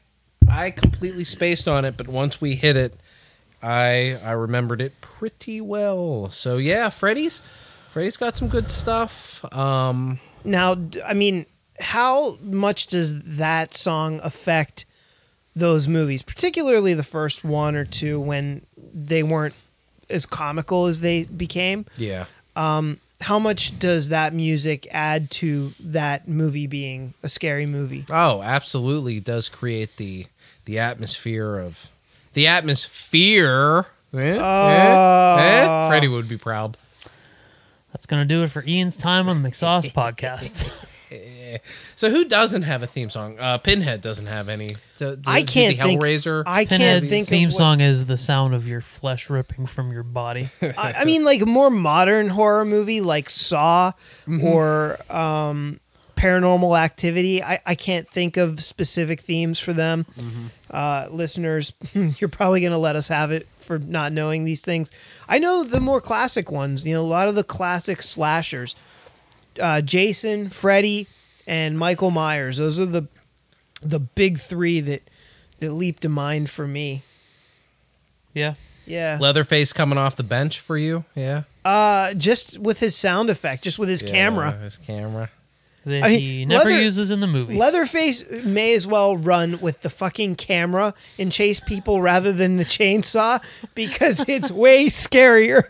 [0.49, 2.97] I completely spaced on it, but once we hit it,
[3.63, 6.31] I I remembered it pretty well.
[6.31, 7.43] So yeah, Freddy's
[7.91, 9.45] Freddy's got some good stuff.
[9.55, 11.47] Um, Now, I mean,
[11.79, 14.85] how much does that song affect
[15.55, 19.55] those movies, particularly the first one or two when they weren't
[20.09, 21.85] as comical as they became?
[21.99, 22.25] yeah.
[22.57, 28.05] Um, How much does that music add to that movie being a scary movie?
[28.11, 30.27] Oh, absolutely It does create the
[30.65, 31.92] the atmosphere of
[32.35, 33.87] the atmosphere.
[34.15, 35.89] Eh, eh, eh.
[35.89, 36.77] Freddie would be proud.
[37.93, 40.71] That's gonna do it for Ian's time on the McSauce podcast.
[41.97, 43.39] So who doesn't have a theme song?
[43.39, 44.69] Uh, Pinhead doesn't have any.
[44.97, 46.43] Do- do- I can't the think- Hellraiser.
[46.47, 49.67] I can't Pinhead's think theme of what- song is the sound of your flesh ripping
[49.67, 50.49] from your body.
[50.63, 53.93] I, I mean, like a more modern horror movie like Saw
[54.27, 54.43] Mm-hmm.
[54.43, 55.79] or um,
[56.17, 57.43] Paranormal Activity.
[57.43, 60.07] I, I can't think of specific themes for them.
[60.73, 64.91] Uh, listeners, you're probably going to let us have it for not knowing these things.
[65.29, 66.87] I know the more classic ones.
[66.87, 68.75] You know, a lot of the classic slashers.
[69.61, 71.07] Uh, Jason, Freddy,
[71.47, 72.57] and Michael Myers.
[72.57, 73.07] Those are the
[73.83, 75.03] the big three that
[75.59, 77.03] that leap to mind for me.
[78.33, 78.55] Yeah.
[78.87, 79.19] Yeah.
[79.21, 81.05] Leatherface coming off the bench for you.
[81.15, 81.43] Yeah.
[81.65, 84.53] Uh, just with his sound effect, just with his Yeah, camera.
[84.53, 85.31] His camera.
[85.85, 87.59] That I mean, he never Leather- uses in the movies.
[87.59, 92.65] Leatherface may as well run with the fucking camera and chase people rather than the
[92.65, 93.41] chainsaw
[93.75, 95.63] because it's way scarier.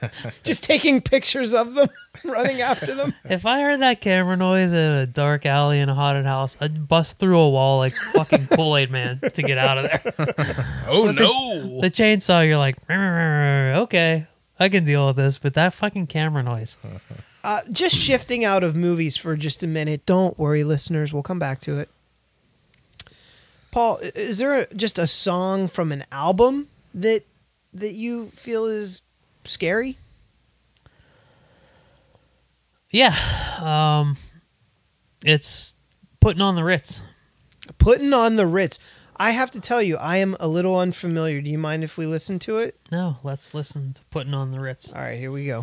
[0.44, 1.88] Just taking pictures of them,
[2.24, 3.12] running after them.
[3.26, 6.88] If I heard that camera noise in a dark alley in a haunted house, I'd
[6.88, 10.34] bust through a wall like fucking Kool Aid Man to get out of there.
[10.88, 11.82] Oh no!
[11.82, 14.26] The chainsaw, you're like, okay,
[14.58, 16.78] I can deal with this, but that fucking camera noise.
[17.42, 20.04] Uh, just shifting out of movies for just a minute.
[20.04, 21.14] Don't worry, listeners.
[21.14, 21.88] We'll come back to it.
[23.70, 27.24] Paul, is there a, just a song from an album that
[27.72, 29.02] that you feel is
[29.44, 29.96] scary?
[32.90, 33.14] Yeah,
[33.60, 34.16] um,
[35.24, 35.76] it's
[36.18, 37.02] putting on the Ritz.
[37.78, 38.80] Putting on the Ritz.
[39.16, 41.40] I have to tell you, I am a little unfamiliar.
[41.40, 42.76] Do you mind if we listen to it?
[42.90, 44.92] No, let's listen to putting on the Ritz.
[44.92, 45.62] All right, here we go.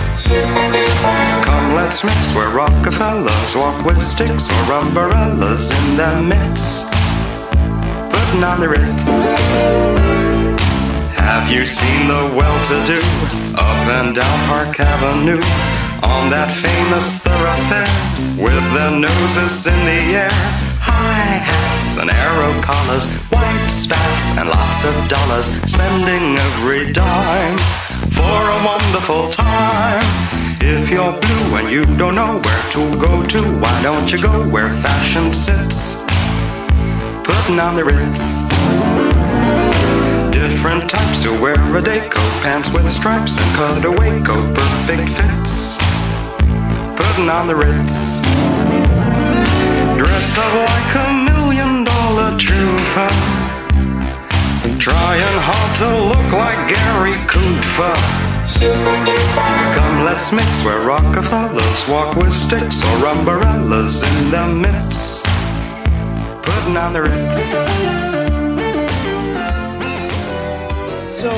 [0.23, 6.93] Come, let's mix where Rockefellers walk with sticks or umbrellas in their midst.
[8.11, 9.07] Putting on the Ritz.
[11.17, 13.01] Have you seen the well-to-do
[13.57, 15.41] up and down Park Avenue
[16.03, 17.89] on that famous thoroughfare
[18.37, 20.29] with their noses in the air?
[20.81, 27.57] High hats and arrow collars, white spats and lots of dollars, spending every dime
[28.21, 30.01] for a wonderful time.
[30.61, 34.47] If you're blue and you don't know where to go to, why don't you go
[34.49, 36.03] where fashion sits?
[37.27, 38.23] Putting on the Ritz.
[40.31, 45.77] Different types who wear a day coat, pants with stripes and cutaway coat, perfect fits.
[46.99, 48.21] Putting on the Ritz.
[49.97, 53.30] Dressed up like a million dollar trooper.
[54.81, 57.93] Trying hard to look like Gary Cooper.
[59.77, 65.23] Come, let's mix where Rockefellers walk with sticks or umbrellas in their midst.
[66.41, 67.35] Putting on the Ritz.
[71.15, 71.29] So,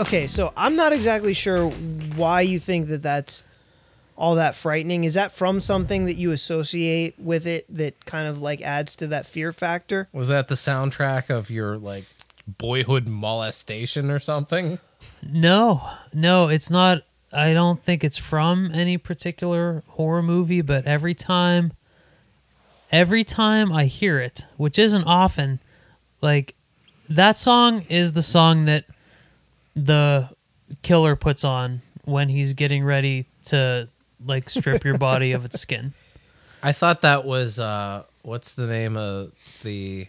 [0.00, 1.68] okay, so I'm not exactly sure
[2.16, 3.44] why you think that that's
[4.22, 5.02] all that frightening.
[5.02, 9.08] Is that from something that you associate with it that kind of like adds to
[9.08, 10.08] that fear factor?
[10.12, 12.04] Was that the soundtrack of your like
[12.46, 14.78] boyhood molestation or something?
[15.28, 17.02] No, no, it's not.
[17.32, 21.72] I don't think it's from any particular horror movie, but every time,
[22.92, 25.58] every time I hear it, which isn't often,
[26.20, 26.54] like
[27.08, 28.84] that song is the song that
[29.74, 30.28] the
[30.82, 33.88] Killer puts on when he's getting ready to
[34.26, 35.92] like strip your body of its skin.
[36.62, 39.32] I thought that was uh, what's the name of
[39.62, 40.06] the?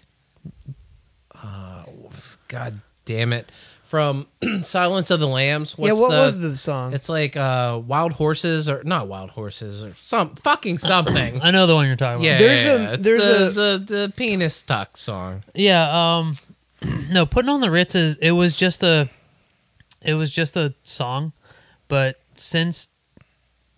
[1.35, 1.83] Uh,
[2.47, 3.51] God damn it!
[3.83, 4.27] From
[4.61, 5.77] Silence of the Lambs.
[5.77, 6.93] What's yeah, what the, was the song?
[6.93, 11.41] It's like uh, Wild Horses or not Wild Horses or some fucking something.
[11.43, 12.25] I know the one you're talking about.
[12.25, 15.43] yeah, There's yeah, a- It's there's the, a- the the penis tuck song.
[15.53, 16.35] Yeah, um
[17.09, 19.09] no, putting on the Ritz is it was just a
[20.01, 21.33] it was just a song,
[21.87, 22.89] but since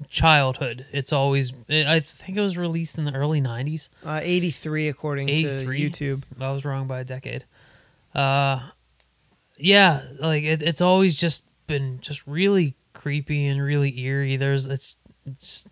[0.10, 3.90] childhood, it's always I think it was released in the early 90s.
[4.06, 5.90] Uh, 83 according 83?
[5.90, 6.24] to YouTube.
[6.42, 7.46] I was wrong by a decade.
[8.14, 8.60] Uh
[9.58, 14.36] yeah, like it, it's always just been just really creepy and really eerie.
[14.36, 15.66] There's it's, it's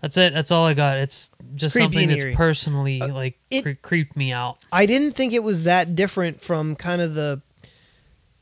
[0.00, 0.34] that's it.
[0.34, 0.98] That's all I got.
[0.98, 2.34] It's just Creepy something that's eerie.
[2.34, 4.58] personally like it- cre- creeped me out.
[4.72, 7.40] I didn't think it was that different from kind of the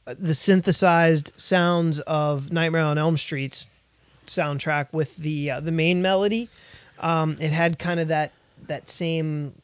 [0.06, 3.68] the synthesized sounds of Nightmare on Elm Street's
[4.26, 6.48] soundtrack with the uh, the main melody.
[7.00, 8.32] Um, it had kind of that
[8.66, 9.54] that same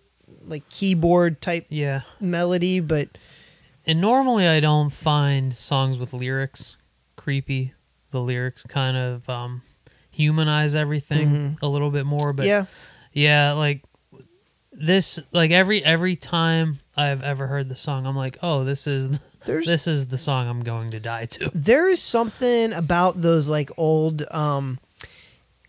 [0.47, 2.03] like keyboard type Yeah.
[2.21, 3.09] melody, but
[3.87, 6.77] And normally I don't find songs with lyrics
[7.17, 7.75] creepy.
[8.11, 9.63] The lyrics kind of um,
[10.11, 12.33] humanize everything a little bit more.
[12.33, 12.65] But yeah,
[13.13, 13.83] yeah, like
[14.73, 19.21] this, like every every time I've ever heard the song, I'm like, oh, this is
[19.47, 21.51] there's this is the song I'm going to die to.
[21.55, 24.79] there is something about those like old um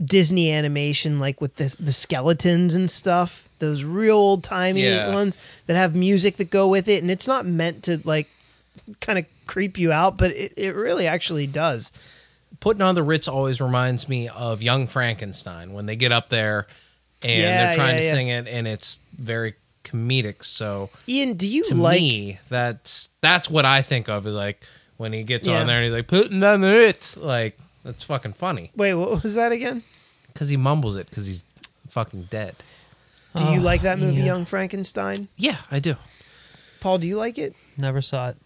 [0.04, 5.14] Disney animation like with the the skeletons and stuff those real old timey Yeah.
[5.14, 8.28] ones that have music that go with it and it's not meant to like
[9.00, 11.92] kind of creep you out but it, it really actually does
[12.60, 16.68] Putting on the Ritz always reminds me of Young Frankenstein when they get up there
[17.24, 20.44] and Yeah, they're trying yeah, to sing it and it's very comedic.
[20.44, 24.26] So Ian do you to like me, that's that's what I think of.
[24.26, 24.64] Like
[24.98, 25.62] when he gets Yeah.
[25.62, 29.24] on there and he's like putting on the Ritz, like that's fucking funny wait what
[29.24, 29.84] was that again
[30.32, 31.44] because he mumbles it because he's
[31.90, 32.56] fucking dead.
[33.36, 34.26] do you Oh, like that movie yeah.
[34.26, 35.96] Young Frankenstein Yeah, I do.
[36.80, 38.38] Paul do you like it Never saw it.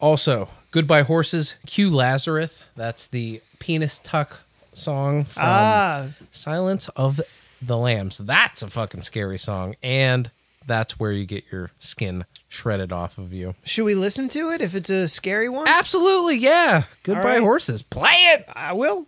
[0.00, 2.62] Also, Goodbye Horses, Q Lazzarus.
[2.76, 4.42] That's the penis tuck
[4.74, 7.20] song from ah Silence of
[7.60, 8.18] the Lambs.
[8.18, 9.76] That's a fucking scary song.
[9.82, 10.30] And
[10.66, 13.54] that's where you get your skin shredded off of you.
[13.64, 16.82] should we listen to it if it's a scary one Absolutely, yeah.
[17.02, 17.40] Goodbye right.
[17.40, 17.82] Horses.
[17.82, 18.44] Play it.
[18.52, 19.06] I will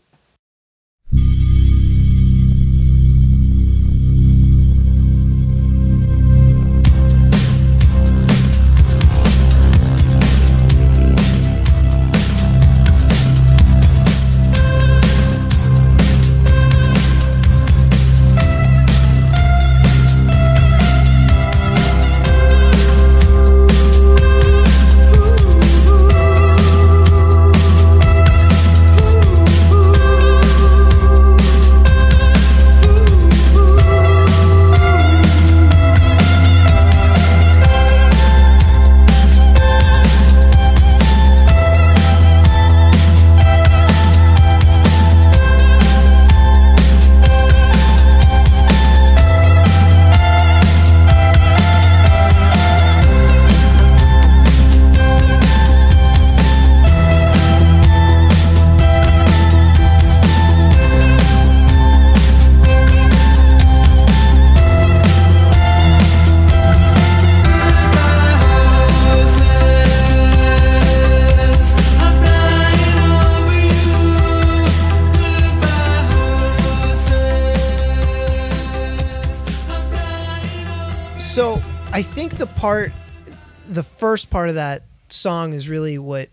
[85.14, 86.28] song is really what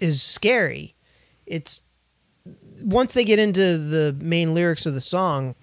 [0.00, 0.94] is scary.
[1.46, 1.80] It's
[2.82, 5.54] once they get into the main lyrics of the song,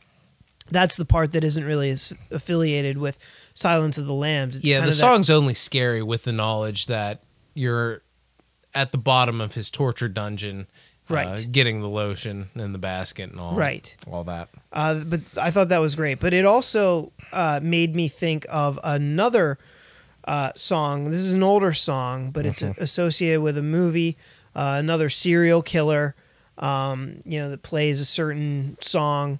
[0.69, 3.17] that's the part that isn't really as affiliated with
[3.53, 4.55] Silence of the Lambs.
[4.57, 7.23] It's yeah, kind the of that- song's only scary with the knowledge that
[7.53, 8.01] you're
[8.75, 10.67] at the bottom of his torture dungeon.
[11.09, 11.51] uh, Right.
[11.51, 13.55] getting the lotion in the basket and all.
[13.55, 13.95] Right.
[14.05, 14.47] All that.
[14.71, 16.19] Uh, but I thought that was great.
[16.19, 19.57] But it also uh, made me think of another
[20.29, 21.05] uh, song.
[21.05, 24.15] This is an older song, but it's associated with a movie.
[24.55, 26.15] Uh, another serial killer,
[26.59, 29.39] um, you know, that plays a certain song,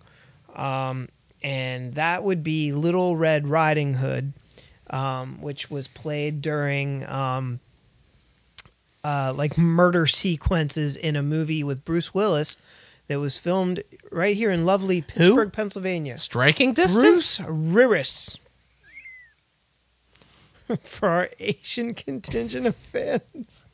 [0.56, 1.08] um,
[1.44, 4.34] and that would be Little Red Riding Hood,
[4.90, 7.08] um, which was played during.
[7.08, 7.60] Um,
[9.02, 12.58] uh, like murder sequences in a movie with Bruce Willis
[13.08, 13.82] that was filmed
[14.12, 16.18] right here in lovely Pittsburgh, Pennsylvania.
[16.18, 17.38] Striking distance?
[17.38, 18.38] Bruce Riris.
[20.84, 23.68] For our Asian contingent of fans.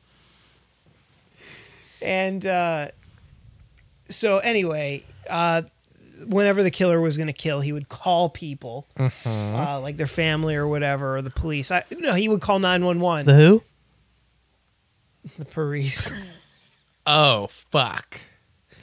[2.02, 2.90] and uh,
[4.08, 5.64] so anyway, uh,
[6.28, 8.88] whenever the killer was going to kill, he would call people,
[9.26, 11.72] uh, like their family or whatever, or the police.
[11.72, 13.26] I, no, he would call nine one one.
[13.26, 13.64] The who?
[15.40, 16.16] The police.
[17.08, 18.20] Oh fuck!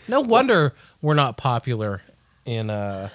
[0.09, 2.03] No wonder we're not popular
[2.45, 3.11] in uh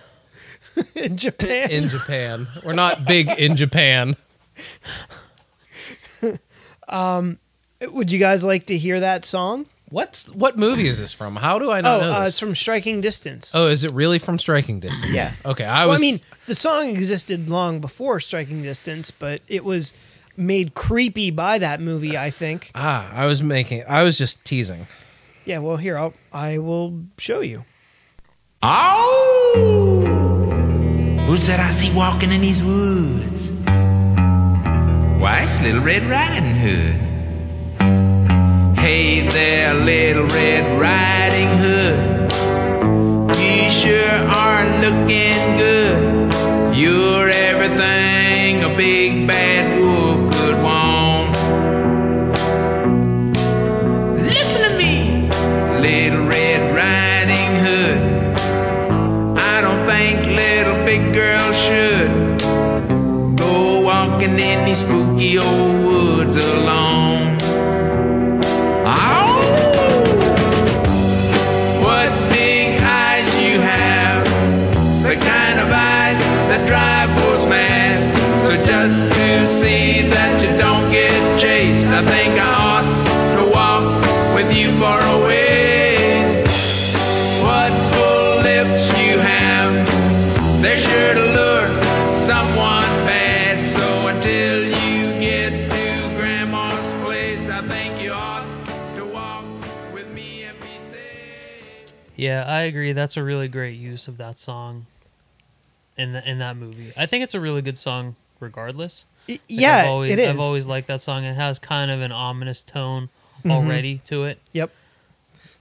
[0.96, 1.70] in Japan.
[1.70, 2.48] in Japan.
[2.64, 4.16] We're not big in Japan.
[7.82, 9.66] Would you guys like to hear that song?
[9.90, 11.36] What's what movie is this from?
[11.38, 12.34] How do I Oh, not know uh, this?
[12.34, 13.56] it's from Striking Distance.
[13.56, 15.14] oh, is it really from Striking Distance?
[15.14, 15.32] Yeah.
[15.46, 16.02] Okay, I well, was.
[16.02, 19.94] I mean, the song existed long before Striking Distance, but it was
[20.36, 22.18] made creepy by that movie.
[22.18, 22.72] I think.
[22.76, 23.84] ah, I was making.
[23.88, 24.88] I was just teasing.
[25.46, 25.60] Yeah.
[25.60, 27.64] Well, here I'll I will show you.
[28.62, 29.54] Oh!
[31.28, 33.37] Who's that I see walking in these woods?
[35.20, 36.96] Why, it's Little Red Riding Hood.
[38.78, 42.32] Hey there, Little Red Riding Hood.
[43.36, 46.32] You sure are looking good.
[46.78, 50.07] You're everything a big bad wolf
[65.18, 65.67] these
[102.68, 102.92] agree.
[102.94, 104.86] That's a really great use of that song
[105.98, 106.92] in the, in that movie.
[106.96, 109.06] I think it's a really good song, regardless.
[109.28, 110.28] Like, yeah, I've always, it is.
[110.30, 111.24] I've always liked that song.
[111.24, 113.10] It has kind of an ominous tone
[113.40, 113.52] Mm-hmm.
[113.52, 114.40] already to it.
[114.54, 114.72] Yep.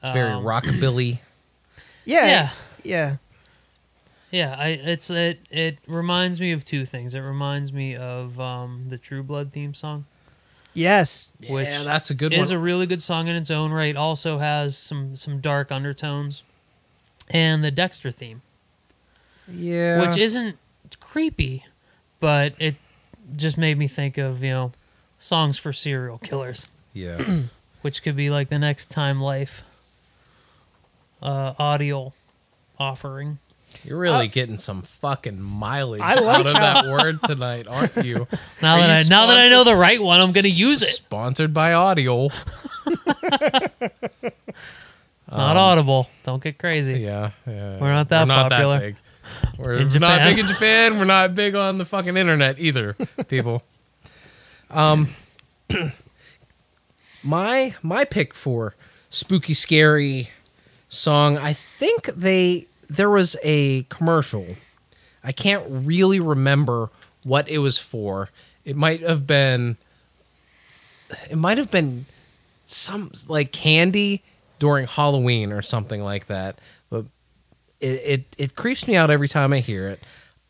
[0.03, 1.19] It's very Um, rockabilly.
[2.07, 2.27] Yeah.
[2.27, 2.51] Yeah.
[2.85, 3.17] Yeah.
[4.31, 7.15] Yeah, I it's it it reminds me of two things.
[7.15, 10.05] It reminds me of um, the True Blood theme song,
[10.73, 11.33] Yes.
[11.49, 12.57] which yeah, that's a good is one.
[12.57, 13.95] a really good song in its own right.
[13.97, 16.43] Also has some some dark undertones,
[17.31, 18.43] and the Dexter theme,
[19.49, 20.57] yeah, which isn't
[21.01, 21.64] creepy,
[22.20, 22.77] but it
[23.37, 24.72] just made me think of you know
[25.18, 27.22] songs for serial killers, yeah.
[27.83, 29.62] which could be like the next Time Life
[31.22, 32.12] uh, audio
[32.79, 33.39] offering.
[33.85, 37.95] You're really getting some fucking mileage I like out of how- that word tonight, aren't
[37.97, 38.27] you?
[38.62, 40.83] Now Are that I you now that I know the right one, I'm gonna use
[40.83, 40.87] it.
[40.87, 42.29] Sponsored by Audio.
[45.31, 46.09] Not audible.
[46.22, 46.95] Don't get crazy.
[46.95, 47.79] Um, Yeah, yeah.
[47.81, 48.79] We're not that popular.
[48.79, 48.97] big.
[49.59, 50.99] We're not big in Japan.
[50.99, 52.95] We're not big on the fucking internet either,
[53.29, 53.62] people.
[54.70, 55.11] Um,
[57.22, 58.74] my my pick for
[59.11, 60.31] spooky, scary
[60.89, 61.39] song.
[61.39, 64.47] I think they there was a commercial.
[65.24, 66.91] I can't really remember
[67.24, 68.31] what it was for.
[68.64, 69.77] It might have been.
[71.31, 72.07] It might have been
[72.66, 74.22] some like candy
[74.59, 76.59] during Halloween or something like that.
[76.91, 77.07] But
[77.81, 80.01] it, it it creeps me out every time I hear it.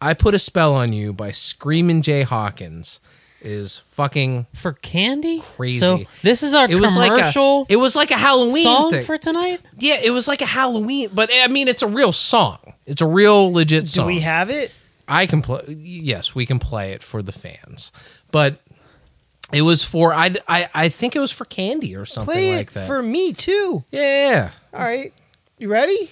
[0.00, 3.00] I put a spell on you by Screamin' Jay Hawkins
[3.40, 5.40] is fucking For candy?
[5.40, 5.78] Crazy.
[5.78, 8.90] So this is our it was commercial like a it was like a Halloween song
[8.90, 9.04] thing.
[9.04, 9.60] for tonight?
[9.78, 12.58] yeah, it was like a Halloween, but I mean it's a real song.
[12.86, 14.04] It's a real legit song.
[14.04, 14.72] Do we have it?
[15.08, 15.62] I can play.
[15.68, 17.92] Yes, we can play it for the fans,
[18.32, 18.58] but
[19.52, 22.68] it was for I, I, I think it was for candy or something Play like
[22.68, 22.86] it that.
[22.86, 23.84] for me too.
[23.90, 25.12] yeah, All right.
[25.58, 26.10] You ready?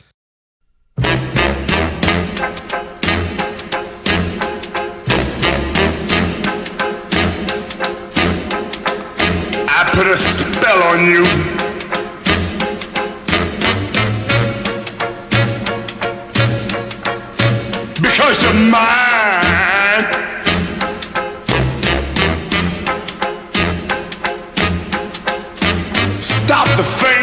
[9.76, 11.24] I put a spell on you.
[18.00, 19.53] Because you're mine.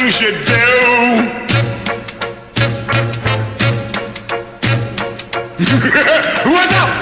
[0.01, 0.55] Things you do.
[6.49, 7.00] What's up?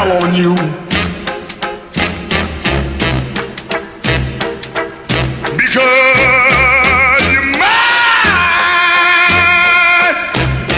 [0.00, 0.54] Spell on you.
[5.56, 7.56] Because you're mine.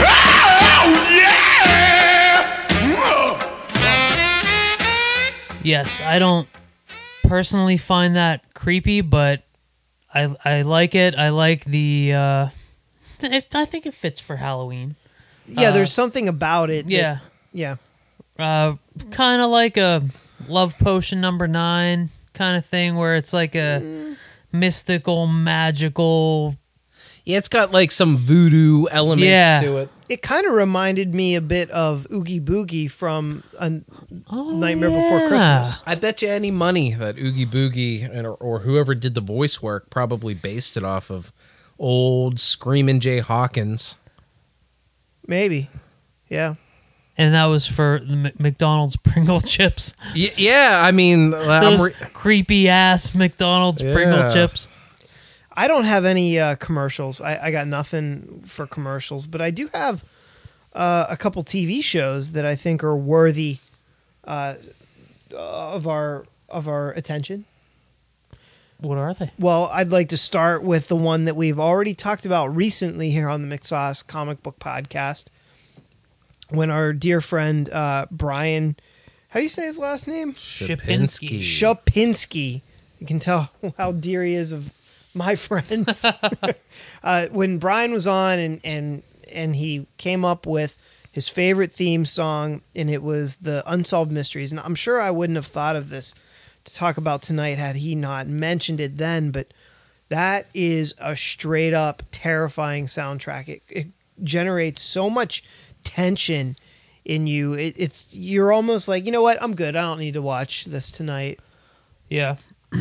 [0.05, 2.43] Oh, yeah.
[5.63, 6.49] Yes, I don't
[7.25, 9.43] personally find that creepy, but
[10.13, 11.15] I I like it.
[11.15, 12.13] I like the.
[12.15, 12.49] Uh,
[13.23, 14.97] it, I think it fits for Halloween.
[15.47, 16.87] Yeah, Uh, there's something about it.
[16.87, 17.19] that- Yeah,
[17.53, 17.77] yeah.
[18.39, 18.75] uh,
[19.11, 20.03] kind of like a
[20.49, 24.15] love potion number nine kind of thing, where it's like a
[24.53, 26.57] mystical, magical.
[27.25, 29.61] Yeah, it's got like some voodoo elements Yeah.
[29.61, 29.89] to it.
[30.09, 33.81] It kind of reminded me a bit of Oogie Boogie from a
[34.29, 35.29] Oh, Nightmare Before.
[35.29, 35.83] Christmas.
[35.87, 39.63] I bet you any money that Oogie Boogie and, or, or whoever did the voice
[39.63, 41.33] work probably based it off of
[41.79, 43.95] old Screamin' Jay Hawkins.
[45.27, 45.71] Maybe.
[46.29, 46.57] Yeah.
[47.19, 49.95] And that was for the M- McDonald's Pringle chips.
[50.15, 54.69] Y- yeah, I mean, Those re- creepy ass McDonald's Pringle chips.
[55.55, 57.21] I don't have any uh, commercials.
[57.21, 60.03] I, I got nothing for commercials, but I do have
[60.73, 63.59] uh, a couple TV shows that I think are worthy
[64.25, 64.55] uh,
[65.35, 67.45] of our of our attention.
[68.79, 69.31] What are they?
[69.39, 73.29] Well, I'd like to start with the one that we've already talked about recently here
[73.29, 75.27] on the McSauce Comic Book Podcast.
[76.53, 78.77] When our dear friend uh, Brian,
[79.29, 80.35] how do you say his last name?
[80.35, 81.41] Shapinski.
[81.41, 82.61] Shapinski.
[82.99, 84.73] You can tell how dear he is of
[85.15, 86.05] my friends.
[87.03, 90.77] uh, when Brian was on and and and he came up with
[91.13, 94.51] his favorite theme song, and it was the Unsolved Mysteries.
[94.51, 96.15] And I'm sure I wouldn't have thought of this
[96.65, 99.31] to talk about tonight had he not mentioned it then.
[99.31, 99.49] But
[100.09, 103.49] that is a straight up terrifying soundtrack.
[103.49, 103.87] It, it
[104.23, 105.43] generates so much
[105.85, 106.57] tension
[107.05, 107.55] in you.
[107.55, 109.77] It, it's you're almost like you know what I'm good.
[109.77, 111.41] I don't need to watch this tonight.
[112.09, 112.37] Yeah.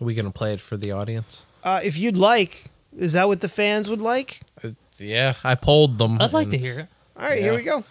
[0.00, 1.44] Are we going to play it for the audience?
[1.64, 4.40] Uh, if you'd like, is that what the fans would like?
[4.62, 6.20] Uh, yeah, I polled them.
[6.20, 6.88] I'd like to hear it.
[7.16, 7.82] All right, here we go.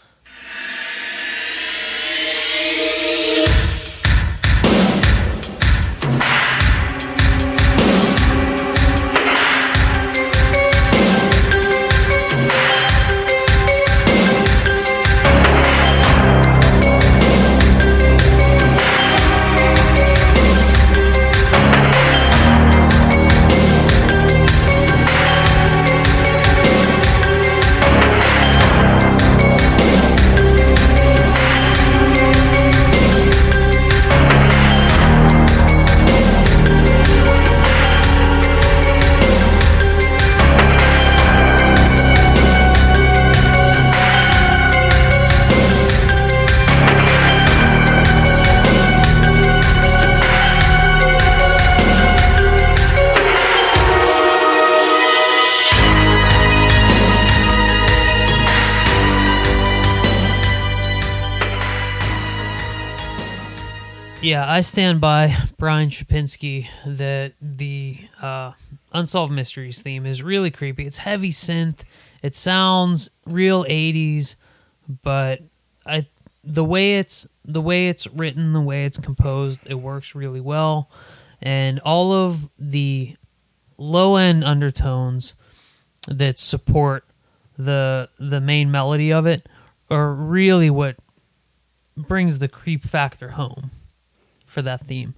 [64.28, 68.52] Yeah, I stand by Brian Shapinski that the uh,
[68.92, 70.86] Unsolved Mysteries theme is really creepy.
[70.86, 71.84] It's heavy synth.
[72.22, 74.36] It sounds real 80s,
[75.02, 75.44] but
[75.86, 76.08] I
[76.44, 80.92] the way it's the way it's written, the way it's composed, it works really well.
[81.42, 83.16] And all of the
[83.78, 85.36] low end undertones
[86.10, 87.06] that support
[87.58, 89.48] the the main melody of it
[89.90, 90.98] are really what
[91.96, 93.72] brings the creep factor home
[94.48, 95.14] for that theme.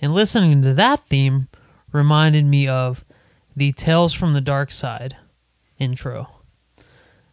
[0.00, 1.48] And listening to that theme
[1.92, 3.04] reminded me of
[3.56, 5.16] the Tales from the Dark Side
[5.78, 6.28] intro,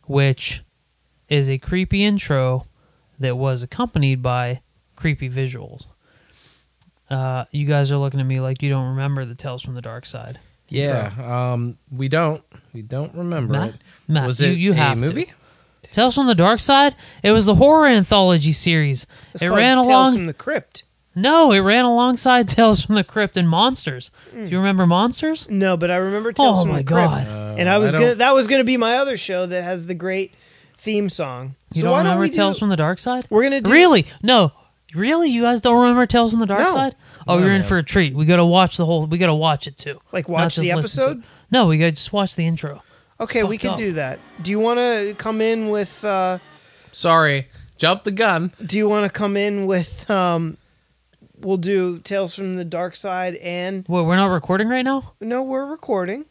[0.05, 0.63] which
[1.27, 2.65] is a creepy intro
[3.19, 4.61] that was accompanied by
[4.95, 5.85] creepy visuals.
[7.09, 9.81] Uh, you guys are looking at me like you don't remember the Tales from the
[9.81, 10.39] Dark Side.
[10.67, 11.11] Yeah,
[11.53, 12.43] um, we don't.
[12.73, 13.69] We don't remember Matt?
[13.69, 13.75] it.
[14.07, 15.05] Matt, was you- it you a have to.
[15.07, 15.31] movie?
[15.91, 16.93] Tales from the Dark Side?
[17.23, 19.07] It was the horror anthology series.
[19.33, 20.83] It's it called ran Tales along from the Crypt.
[21.15, 24.11] No, it ran alongside Tales from the Crypt and Monsters.
[24.33, 25.49] Do you remember Monsters?
[25.49, 27.09] No, but I remember Tales Oh from my the Crypt.
[27.09, 27.59] god.
[27.59, 29.95] and I was I gonna that was gonna be my other show that has the
[29.95, 30.33] great
[30.77, 31.55] theme song.
[31.73, 33.25] You so don't why remember we Tales do, from the Dark Side?
[33.29, 34.05] We're gonna do Really?
[34.23, 34.51] No.
[34.95, 35.29] Really?
[35.29, 36.73] You guys don't remember Tales from the Dark No.
[36.73, 36.95] Side?
[37.27, 37.67] Oh, No, you're in man.
[37.67, 38.15] for a treat.
[38.15, 39.99] We got to watch the whole we got to watch it too.
[40.11, 41.23] Like Not watch just the listen to episode?
[41.51, 42.81] No, we got to just watch the intro.
[43.19, 43.77] Okay, we fucked can up.
[43.77, 44.19] do that.
[44.41, 46.03] Do you want to come in with?
[46.05, 46.39] uh
[46.91, 48.51] Sorry, jump the gun.
[48.65, 50.09] Do you want to come in with?
[50.09, 50.57] um
[51.41, 55.13] We'll do Tales from the Dark Side and What, we're not recording right now?
[55.21, 56.25] no, we're recording.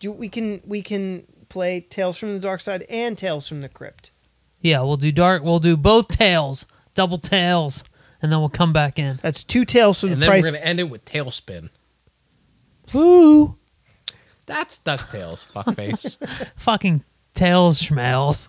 [0.00, 3.68] Do we can we can play Tales from the Dark Side and Tales from the
[3.68, 4.10] Crypt.
[4.60, 5.42] Yeah, we'll do dark.
[5.44, 6.64] We'll do both tales,
[6.94, 7.84] double tales,
[8.22, 9.18] and then we'll come back in.
[9.22, 10.42] That's two tales from And the then price.
[10.44, 11.68] we're gonna end it with TaleSpin.
[12.92, 13.56] Woo!
[14.46, 16.16] That's Ducktales, fuckface.
[16.56, 17.02] Fucking
[17.34, 18.48] tails schmales.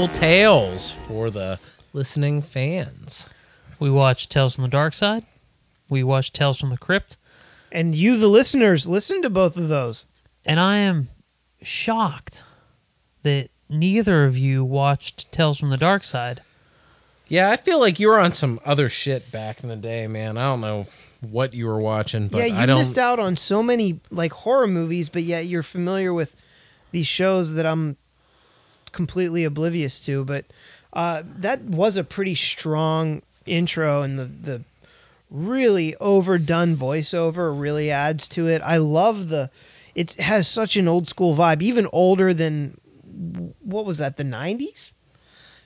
[0.00, 1.58] Double tails for the
[1.92, 3.28] listening fans.
[3.78, 5.26] We watched Tales from the Dark Side.
[5.90, 7.18] We watched Tales from the Crypt,
[7.70, 10.06] and you, the listeners, listen to both of those.
[10.46, 11.10] and I am
[11.60, 12.44] shocked
[13.24, 16.40] that neither of you watched Tales from the Dark Side.
[17.28, 20.38] Yeah, I feel like you were on some other shit back in the day, man.
[20.38, 20.86] I don't know
[21.28, 22.78] what you were watching, but yeah, you I don't.
[22.78, 26.34] missed out on so many like horror movies, but yet you're familiar with
[26.90, 27.98] these shows that I'm
[28.92, 30.24] completely oblivious to.
[30.24, 30.44] But
[30.92, 34.62] uh, that was a pretty strong intro, and the the
[35.30, 38.62] really overdone voiceover really adds to it.
[38.62, 39.50] I love the.
[39.94, 42.80] It has such an old school vibe, even older than
[43.60, 44.16] what was that?
[44.16, 44.94] The '90s.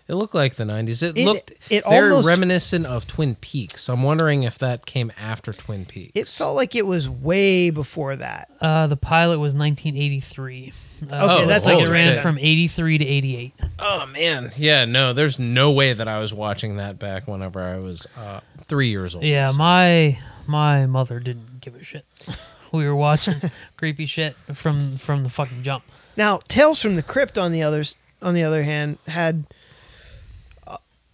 [0.07, 1.03] It looked like the '90s.
[1.03, 3.89] It, It- looked it very almost- reminiscent of Twin Peaks.
[3.89, 6.13] I'm wondering if that came after Twin Peaks.
[6.15, 8.51] It felt like it was way before that.
[8.61, 10.73] Uh, the pilot was 1983.
[11.03, 12.23] Uh, Okay, Oh, that's like it ran shit.
[12.23, 13.53] from 83 to 88.
[13.79, 14.85] Oh man, yeah.
[14.85, 18.89] No, there's no way that I was watching that back whenever I was uh, three
[18.89, 19.25] years old.
[19.25, 22.05] Yeah, So- my my mother didn't give a shit.
[22.73, 23.37] We were watching
[23.77, 25.85] creepy shit from from the fucking jump.
[26.17, 29.45] Now, Tales from the Crypt, on the others, on the other hand, had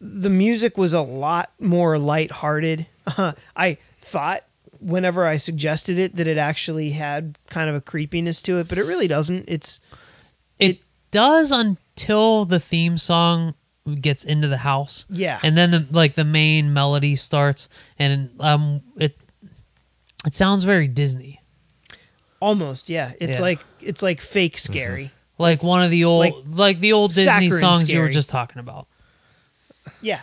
[0.01, 2.87] the music was a lot more lighthearted.
[3.57, 4.45] I thought
[4.79, 8.79] whenever I suggested it that it actually had kind of a creepiness to it, but
[8.79, 9.45] it really doesn't.
[9.49, 9.81] It's
[10.59, 10.81] It,
[11.11, 13.55] does until the theme song
[14.01, 15.05] gets into the house.
[15.11, 15.41] Yeah.
[15.43, 19.19] and then the like the main melody starts, and um, it
[20.25, 21.41] it sounds very Disney,
[22.41, 23.13] almost yeah.
[23.21, 23.43] It's Yeah.
[23.43, 25.11] like it's like fake scary.
[25.39, 28.61] like one of the old Like like, the old Disney songs you were just talking
[28.61, 28.87] about.
[30.01, 30.23] Yeah.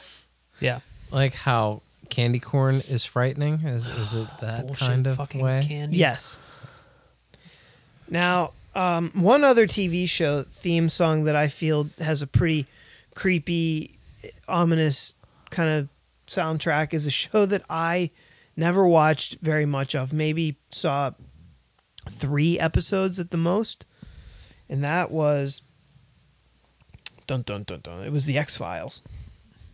[0.59, 0.79] Yeah,
[1.11, 3.59] like how candy corn is frightening.
[3.61, 5.63] Is is it that bullshit kind of fucking way?
[5.67, 5.97] candy.
[5.97, 6.39] Yes.
[8.09, 12.65] Now, um, one other TV show theme song that I feel has a pretty
[13.15, 13.97] creepy,
[14.47, 15.13] ominous
[15.49, 15.89] kind of
[16.27, 18.11] soundtrack is a show that I
[18.55, 20.13] never watched very much of.
[20.13, 21.11] Maybe saw
[22.09, 23.85] three episodes at the most,
[24.69, 25.63] and that was
[27.27, 28.03] dun dun dun dun.
[28.03, 29.01] It was the X Files.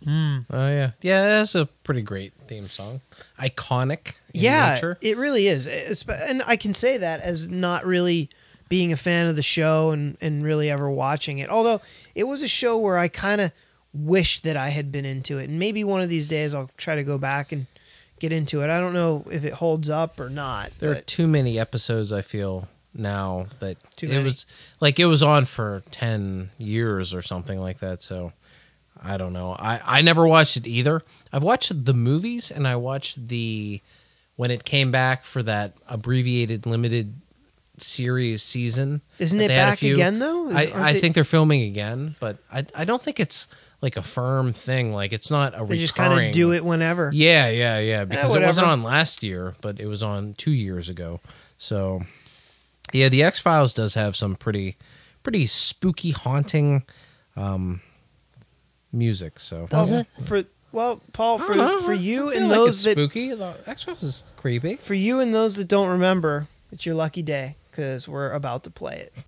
[0.04, 0.40] Hmm.
[0.50, 1.28] Oh yeah, yeah.
[1.28, 3.02] That's a pretty great theme song.
[3.40, 4.14] Iconic.
[4.34, 4.98] In yeah, nature.
[5.02, 5.68] it really is.
[6.08, 8.30] And I can say that as not really
[8.70, 11.50] being a fan of the show and, and really ever watching it.
[11.50, 11.82] Although
[12.16, 13.52] it was a show where I kind of
[13.94, 15.50] wish that I had been into it.
[15.50, 17.68] And maybe one of these days I'll try to go back and
[18.20, 18.70] get into it.
[18.70, 20.72] I don't know if it holds up or not.
[20.80, 22.12] There are too many episodes.
[22.12, 24.24] I feel now that Too it many.
[24.24, 24.46] was
[24.80, 28.32] like it was on for 10 years or something like that so
[29.04, 31.02] i don't know i i never watched it either
[31.32, 33.82] i've watched the movies and i watched the
[34.36, 37.14] when it came back for that abbreviated limited
[37.78, 40.50] series season Isn't it they had a back few- again, though?
[40.50, 43.48] Is- i, I they- think they're filming again but i i don't think it's
[43.82, 47.12] like a firm thing like it's not a They just kind of do it whenever.
[47.14, 48.06] yeah, yeah, yeah.
[48.06, 51.20] Because it wasn't on last year, but it was on two years ago.
[51.58, 52.00] So,
[52.94, 54.78] yeah, the X Files does have some pretty,
[55.22, 56.84] pretty spooky, haunting,
[57.36, 57.82] um,
[58.94, 59.40] music.
[59.40, 60.08] So, Does Well, it?
[60.24, 63.34] For well, Paul, for know, for I you feel and like those it's that spooky.
[63.36, 64.76] The X Files is creepy.
[64.78, 68.72] for you and those that don't remember, it's your lucky day because we're about to
[68.72, 69.26] play it.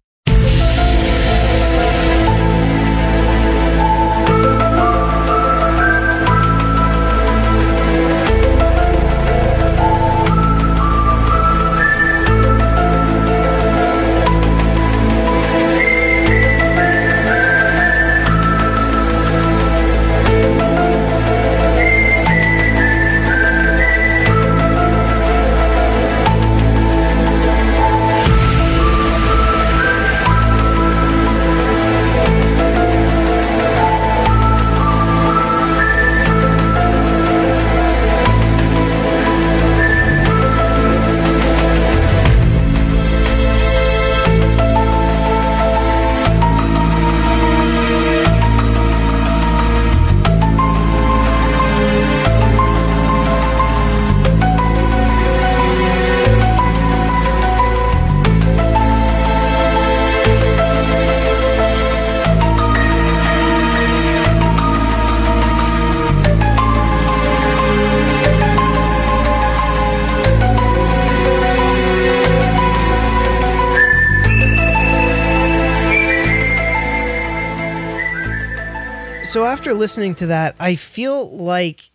[79.65, 81.89] After listening to that, I feel like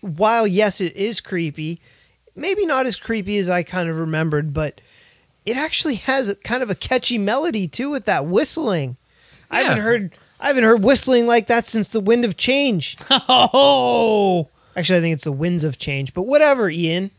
[0.00, 1.80] while yes, it is creepy,
[2.36, 4.80] maybe not as creepy as I kind of remembered, but
[5.44, 8.96] it actually has a, kind of a catchy melody too with that whistling.
[9.50, 12.96] I haven't heard I haven't heard whistling like that since the Wind of Change.
[13.10, 17.10] Oh, Actually, I think it's the Winds of Change, but whatever, Ian.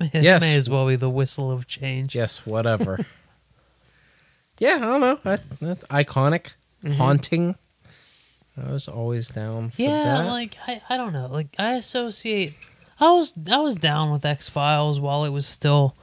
[0.00, 0.40] it Yes.
[0.40, 2.16] may as well be the whistle of change.
[2.16, 3.06] Yes, whatever.
[4.58, 5.20] yeah, I don't know.
[5.22, 6.94] That, that's iconic, mm-hmm.
[6.94, 7.54] haunting.
[8.62, 10.26] I was always down for Yeah, that.
[10.28, 11.26] like I, I don't know.
[11.30, 12.54] Like I associate
[13.00, 15.94] I was I was down with X Files while it was still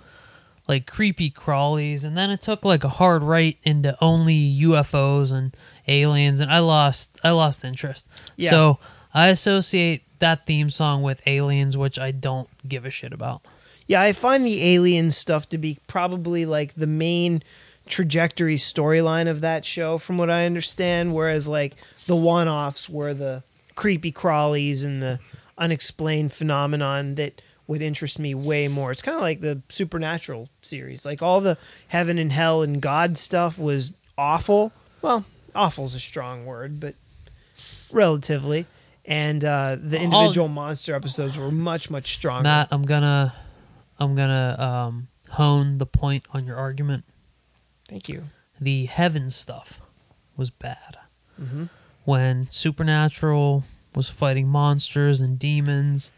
[0.67, 5.55] like creepy crawlies and then it took like a hard right into only UFOs and
[5.87, 8.07] aliens and I lost I lost interest.
[8.37, 8.49] Yeah.
[8.51, 8.79] So
[9.13, 13.41] I associate that theme song with aliens which I don't give a shit about.
[13.87, 17.43] Yeah, I find the alien stuff to be probably like the main
[17.85, 21.13] trajectory storyline of that show, from what I understand.
[21.13, 21.75] Whereas like
[22.07, 23.43] the one-offs were the
[23.75, 25.19] creepy crawlies and the
[25.57, 28.91] unexplained phenomenon that would interest me way more.
[28.91, 31.05] It's kind of like the supernatural series.
[31.05, 34.73] Like all the heaven and hell and God stuff was awful.
[35.01, 35.25] Well,
[35.55, 36.95] awful's a strong word, but
[37.91, 38.65] relatively.
[39.05, 42.43] And uh, the individual monster episodes were much, much stronger.
[42.43, 43.33] Matt, I'm gonna
[43.99, 47.03] I'm gonna um hone the point on your argument.
[47.87, 48.23] Thank you.
[48.61, 49.81] the heaven stuff
[50.37, 50.97] was bad.
[51.41, 51.65] Mm-hmm.
[52.05, 53.63] When Supernatural
[53.95, 56.11] was fighting monsters and demons,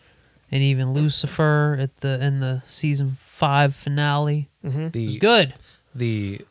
[0.52, 4.88] and even Lucifer at the in the season five finale mm-hmm.
[4.98, 5.54] it was good.
[5.94, 6.42] the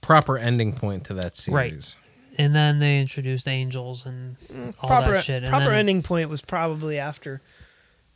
[0.00, 1.70] proper ending point to that Right.
[1.70, 1.96] series.
[2.36, 5.42] And then they introduced angels and mm, all proper that shit.
[5.44, 7.40] And proper then, ending point was probably after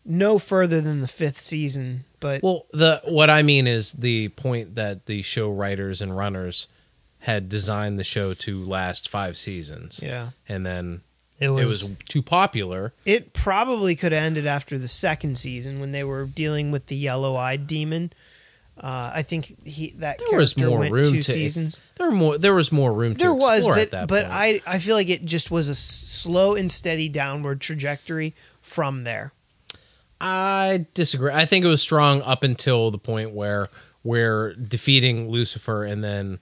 [0.04, 4.74] no further than the fifth season, but Well, the what I mean is the point
[4.74, 6.66] that the show writers and runners
[7.28, 10.00] had designed the show to last five seasons.
[10.02, 11.02] yeah, And then
[11.38, 12.94] it was, it was too popular.
[13.04, 16.96] it probably could have ended after the second season when they were dealing with the
[16.96, 18.12] yellow-eyed demon.
[18.80, 21.80] Uh, I think he that There was more room two to seasons.
[21.96, 24.22] There were more there was more room to There was, explore but at that but
[24.22, 24.34] point.
[24.34, 29.32] I I feel like it just was a slow and steady downward trajectory from there.
[30.20, 31.32] I disagree.
[31.32, 33.66] I think it was strong up until the point where
[34.04, 36.38] we're defeating Lucifer and then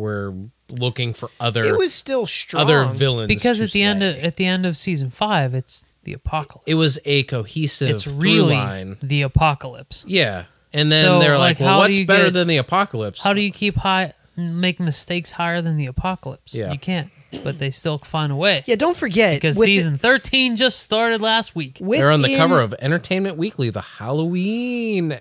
[0.00, 0.34] we're
[0.70, 2.62] looking for other It was still strong.
[2.62, 4.22] other villains because to at the end of slay.
[4.24, 6.64] at the end of season five, it's the apocalypse.
[6.66, 8.96] it was a cohesive it's through really line.
[9.02, 10.04] the apocalypse.
[10.08, 10.44] Yeah.
[10.72, 12.56] And then So, they're like, like, well, how do what's you better get- than the
[12.58, 13.22] apocalypse?
[13.22, 16.54] How do you keep high make mistakes higher than the apocalypse?
[16.54, 16.72] Yeah.
[16.72, 17.10] You can't.
[17.44, 18.62] But they still find a way.
[18.66, 21.78] Yeah, don't forget Because with season thirteen just started last week.
[21.80, 25.20] within, They're on the cover of Entertainment Weekly, the Halloween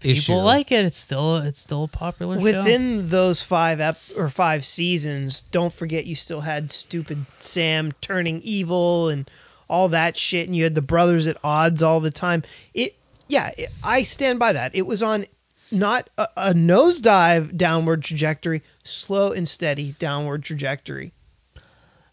[0.00, 0.34] people issue.
[0.34, 0.84] like it.
[0.84, 2.42] It's still it's still a popular show.
[2.42, 8.40] Within those five ep- or five seasons, don't forget you still had stupid Sam turning
[8.42, 9.30] evil and
[9.68, 12.42] all that shit, and you had the brothers at odds all the time.
[12.72, 12.96] It,
[13.28, 14.74] yeah, it, I stand by that.
[14.74, 15.26] It was on
[15.72, 21.12] not a, a nosedive downward trajectory, slow and steady downward trajectory.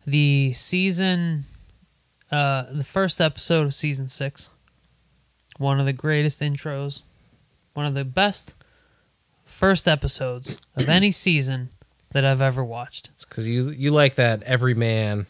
[0.07, 1.45] the season
[2.31, 4.49] uh the first episode of season six
[5.57, 7.03] one of the greatest intros
[7.73, 8.55] one of the best
[9.45, 11.69] first episodes of any season
[12.11, 15.25] that i've ever watched because you you like that every man,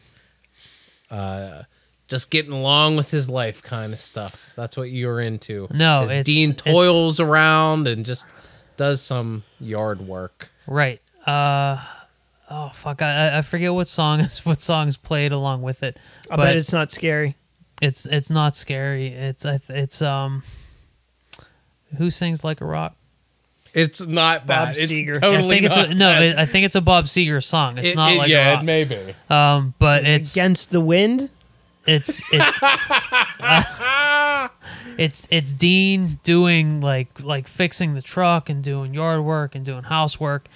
[1.10, 1.64] uh,
[2.08, 4.52] just getting along with his life kind of stuff.
[4.56, 5.68] That's what you're into.
[5.74, 8.26] No, As it's- Dean it's- toils around and just
[8.78, 10.50] does some yard work.
[10.68, 11.78] right uh
[12.50, 15.96] oh fuck i I- i forget what song is what songs played along with it
[16.30, 17.36] I but bet it's not scary.
[17.82, 20.44] it's it's not scary it's it's um
[21.98, 22.96] who sings like a rock
[23.74, 24.78] It's not Bob that.
[24.78, 25.20] It's Seger.
[25.20, 26.22] totally I think it's not a, no.
[26.22, 27.78] It, I think it's a Bob Seger song.
[27.78, 29.16] It's It- not it- like yeah, a it may be.
[29.30, 31.30] Um, but it's Against the wind.
[31.88, 32.58] it's it's
[34.98, 39.84] it's it's Dean doing like like fixing the truck and doing yard work and doing
[39.84, 40.48] housework.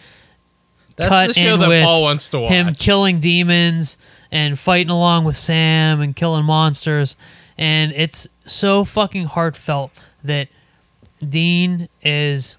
[0.96, 2.52] That's cut the show in that with Paul wants to watch.
[2.52, 3.98] Him killing demons
[4.32, 7.16] and fighting along with Sam and killing monsters,
[7.58, 9.92] and it's so fucking heartfelt
[10.24, 10.48] that
[11.28, 12.58] Dean is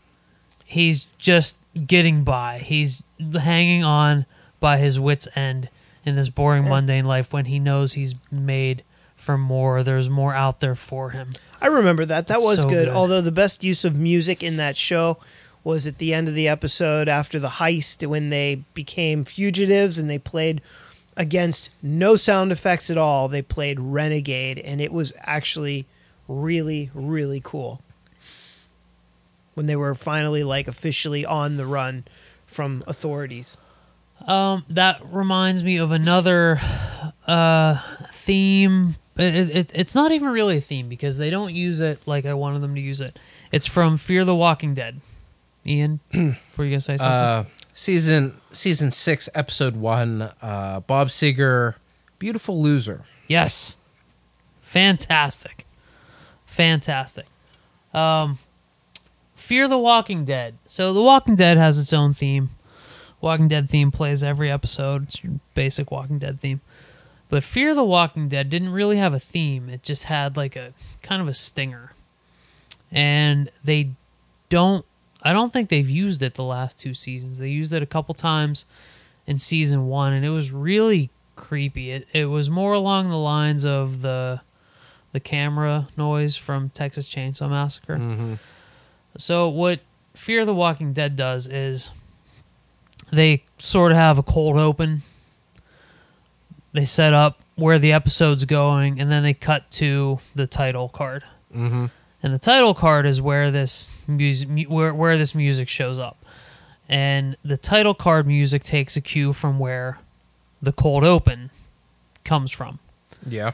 [0.64, 2.58] he's just getting by.
[2.58, 3.02] He's
[3.32, 4.26] hanging on
[4.60, 5.68] by his wits end
[6.04, 8.82] in this boring mundane life when he knows he's made
[9.16, 9.82] for more.
[9.82, 11.34] There's more out there for him.
[11.60, 12.28] I remember that.
[12.28, 12.86] That It's was so good.
[12.86, 12.88] good.
[12.88, 15.18] Although the best use of music in that show
[15.64, 20.08] was at the end of the episode after the heist when they became fugitives and
[20.08, 20.60] they played
[21.16, 23.28] against no sound effects at all.
[23.28, 25.84] They played Renegade and it was actually
[26.28, 27.80] really really cool.
[29.58, 32.04] When they were finally like officially on the run
[32.46, 33.58] from authorities.
[34.24, 36.60] Um, that reminds me of another
[37.26, 37.80] uh,
[38.12, 38.94] theme.
[39.16, 42.34] It, it, it's not even really a theme because they don't use it like I
[42.34, 43.18] wanted them to use it.
[43.50, 45.00] It's from Fear the Walking Dead.
[45.66, 47.06] Ian, were you gonna say something?
[47.12, 47.44] uh,
[47.74, 50.22] season season six, episode one.
[50.40, 51.74] Uh, Bob Seger,
[52.20, 53.04] beautiful loser.
[53.26, 53.76] yes,
[54.62, 55.66] fantastic,
[56.46, 57.26] fantastic.
[57.92, 58.38] Um,
[59.48, 60.58] Fear the Walking Dead.
[60.66, 62.50] So The Walking Dead has its own theme.
[63.22, 65.04] Walking Dead theme plays every episode.
[65.04, 66.60] It's your basic Walking Dead theme.
[67.30, 69.70] But Fear the Walking Dead didn't really have a theme.
[69.70, 71.92] It just had like a kind of a stinger.
[72.92, 73.92] And they
[74.50, 74.84] don't
[75.22, 77.38] I don't think they've used it the last two seasons.
[77.38, 78.66] They used it a couple times
[79.26, 81.90] in season 1 and it was really creepy.
[81.90, 84.42] It it was more along the lines of the
[85.12, 87.96] the camera noise from Texas Chainsaw Massacre.
[87.96, 88.34] Mm-hmm.
[89.18, 89.80] So what
[90.14, 91.90] Fear the Walking Dead does is
[93.12, 95.02] they sort of have a cold open.
[96.72, 101.24] They set up where the episode's going, and then they cut to the title card.
[101.54, 101.86] Mm-hmm.
[102.22, 106.24] And the title card is where this music, where where this music shows up.
[106.88, 109.98] And the title card music takes a cue from where
[110.62, 111.50] the cold open
[112.24, 112.78] comes from.
[113.26, 113.52] Yeah.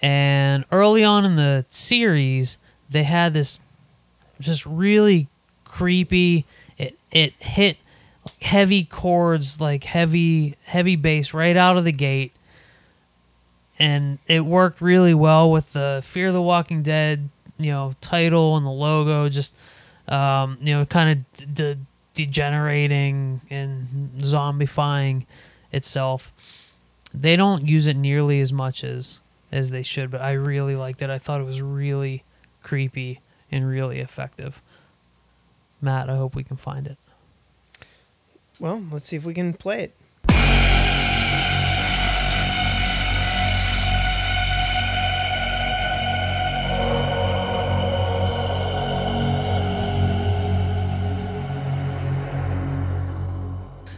[0.00, 2.58] And early on in the series,
[2.90, 3.60] they had this
[4.40, 5.28] just really
[5.64, 6.44] creepy.
[6.78, 7.78] It it hit
[8.40, 12.32] heavy chords, like heavy heavy bass right out of the gate,
[13.78, 18.56] and it worked really well with the Fear of the Walking Dead, you know, title
[18.56, 19.28] and the logo.
[19.28, 19.56] Just
[20.08, 21.78] um, you know, kind of de-
[22.14, 25.24] degenerating and zombifying
[25.72, 26.32] itself.
[27.14, 29.20] They don't use it nearly as much as
[29.50, 31.10] as they should, but I really liked it.
[31.10, 32.24] I thought it was really
[32.62, 33.20] creepy
[33.52, 34.62] and really effective.
[35.80, 36.96] Matt, I hope we can find it.
[38.58, 39.94] Well, let's see if we can play it.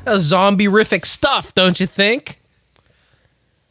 [0.04, 2.40] That was zombie-rific stuff, don't you think?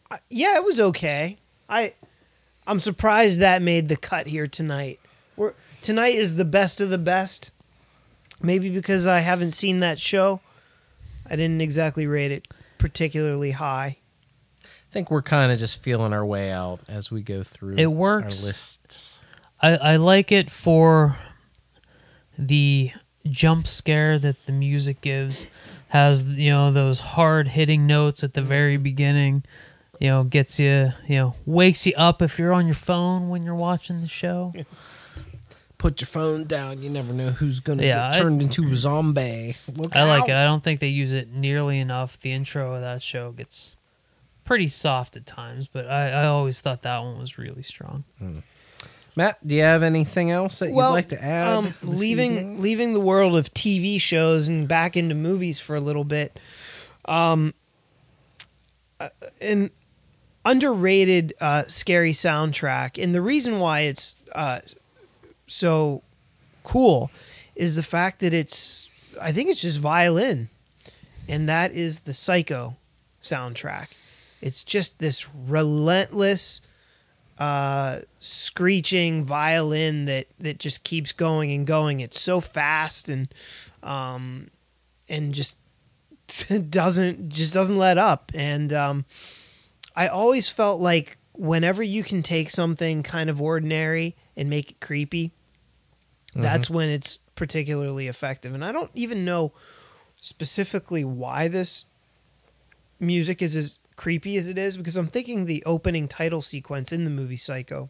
[0.09, 1.37] Uh, yeah, it was okay.
[1.69, 1.93] I
[2.65, 4.99] I'm surprised that made the cut here tonight.
[5.83, 7.51] We're, tonight is the best of the best.
[8.41, 10.41] Maybe because I haven't seen that show,
[11.29, 13.97] I didn't exactly rate it particularly high.
[14.63, 17.75] I think we're kind of just feeling our way out as we go through.
[17.75, 18.45] It Our works.
[18.45, 19.23] lists.
[19.61, 21.17] I, I like it for
[22.37, 22.91] the
[23.25, 25.47] jump scare that the music gives.
[25.89, 29.43] Has you know those hard hitting notes at the very beginning.
[29.99, 30.91] You know, gets you.
[31.07, 34.53] You know, wakes you up if you're on your phone when you're watching the show.
[35.83, 36.81] put your phone down.
[36.81, 39.57] You never know who's gonna Yeah, get I- turned into a zombie.
[39.75, 40.33] Look I like it.
[40.35, 42.17] I don't think they use it nearly enough.
[42.21, 43.75] The intro of that show gets
[44.45, 48.05] pretty soft at times, but I, I always thought that one was really strong.
[49.17, 51.47] Matt, do you have anything else that you'd like to add?
[51.53, 52.61] Um, leaving evening?
[52.61, 56.39] leaving the world of TV shows and back into movies for a little bit.
[57.05, 57.53] Um,
[59.01, 59.09] uh,
[59.41, 59.69] an
[60.45, 64.61] underrated uh, scary soundtrack, and the reason why it's uh,
[65.53, 66.01] so
[66.63, 67.11] cool
[67.55, 68.89] is the fact that it's
[69.21, 70.49] I think it's just violin,
[71.27, 72.75] and that is the Psycho
[73.21, 73.87] soundtrack.
[74.41, 76.61] It's just this relentless
[77.37, 81.99] uh, screeching violin that that just keeps going and going.
[81.99, 83.27] It's so fast and
[83.83, 84.49] um,
[85.07, 85.57] and just
[86.69, 88.31] doesn't just doesn't let up.
[88.33, 89.05] And um,
[89.95, 94.79] I always felt like whenever you can take something kind of ordinary and make it
[94.79, 95.31] creepy,
[96.35, 98.53] that's when it's particularly effective.
[98.53, 99.53] And I don't even know
[100.17, 101.85] specifically why this
[102.99, 107.05] music is as creepy as it is because I'm thinking the opening title sequence in
[107.05, 107.89] the movie Psycho.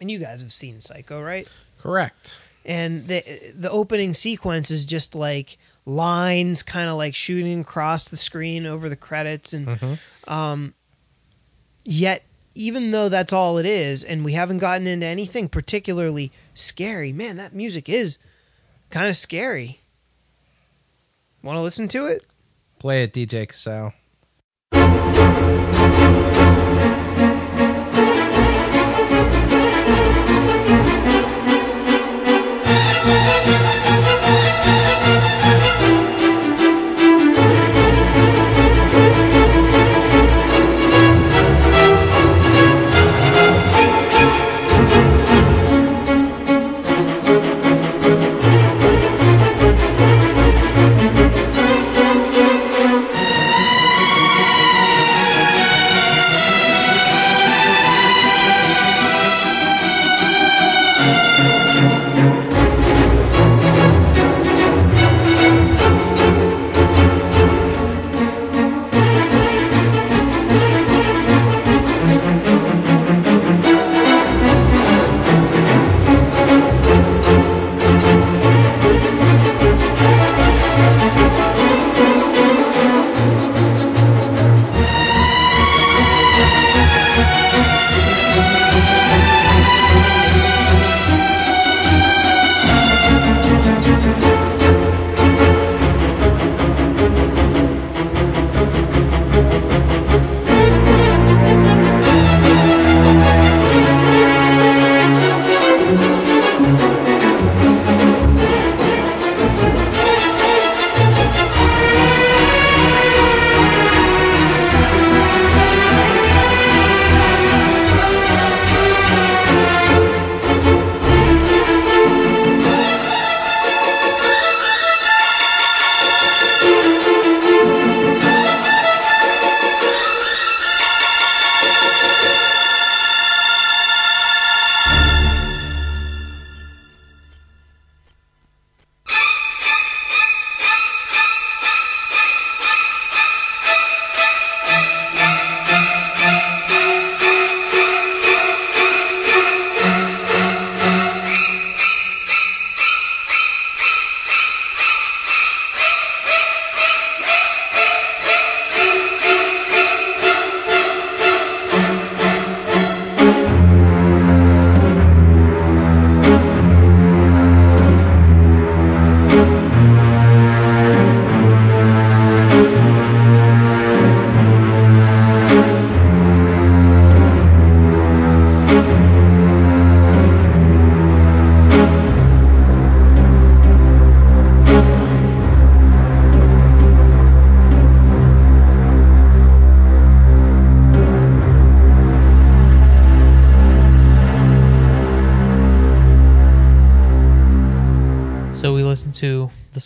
[0.00, 1.48] And you guys have seen Psycho, right?
[1.80, 2.34] Correct.
[2.64, 8.16] And the the opening sequence is just like lines kind of like shooting across the
[8.16, 9.98] screen over the credits and
[10.28, 10.74] um
[11.84, 12.22] yet
[12.54, 17.36] even though that's all it is and we haven't gotten into anything particularly scary, man,
[17.36, 18.18] that music is
[18.90, 19.80] kind of scary.
[21.42, 22.24] Want to listen to it?
[22.78, 23.94] Play it, DJ Casal.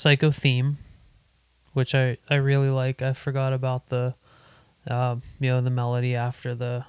[0.07, 0.79] Psycho theme,
[1.73, 3.03] which I, I really like.
[3.03, 4.15] I forgot about the,
[4.89, 6.85] uh, you know, the melody after the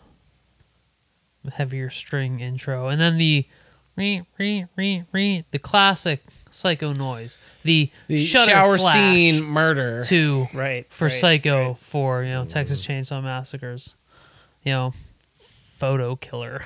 [1.52, 3.48] heavier string intro, and then the,
[3.96, 10.04] re re re re the classic Psycho noise, the, The shower scene murder.
[10.04, 10.86] to Right.
[10.94, 11.78] for right, Psycho right.
[11.80, 13.96] for you know Texas Chainsaw Massacres,
[14.62, 14.94] you know,
[15.40, 16.66] photo killer.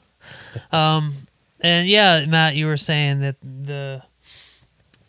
[0.72, 1.14] um,
[1.60, 4.02] and yeah, Matt, you were saying that the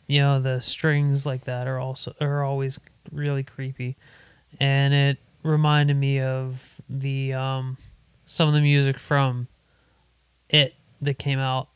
[0.10, 2.80] you know the strings like that are also are always
[3.12, 3.96] really creepy,
[4.60, 7.78] and it reminded me of the um
[8.26, 9.48] some of the music from
[10.50, 11.70] it that came out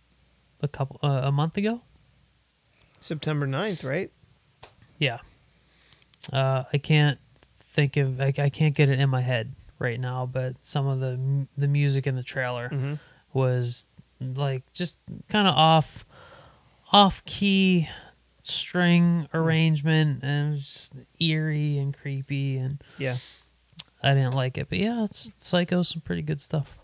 [0.61, 1.81] a couple uh, a month ago.
[2.99, 4.11] September 9th, right?
[4.97, 5.19] Yeah.
[6.31, 7.19] Uh, I can't
[7.73, 10.99] think of I, I can't get it in my head right now, but some of
[10.99, 12.93] the the music in the trailer Mm-hmm.
[13.33, 13.85] was
[14.19, 16.05] like just kind of off
[16.93, 17.89] off key
[18.43, 23.17] string arrangement and it was just eerie and creepy and Yeah.
[24.03, 24.67] I didn't like it.
[24.69, 26.77] But yeah, it's Psycho's some pretty good stuff.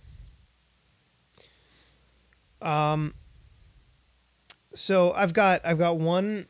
[2.61, 3.13] Um.
[4.73, 6.45] So I've got I've got one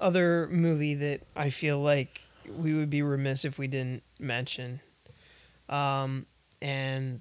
[0.00, 2.22] other movie that I feel like
[2.56, 4.80] we would be remiss if we didn't mention.
[5.68, 6.26] Um,
[6.62, 7.20] and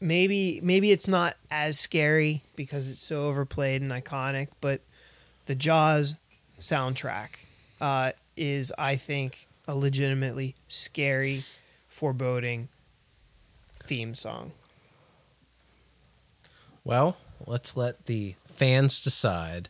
[0.00, 4.80] maybe maybe it's not as scary because it's so overplayed and iconic, but
[5.46, 6.16] the Jaws
[6.58, 7.30] soundtrack
[7.80, 11.44] uh, is, I think, a legitimately scary,
[11.88, 12.68] foreboding
[13.82, 14.52] theme song.
[16.84, 19.68] Well, let's let the fans decide.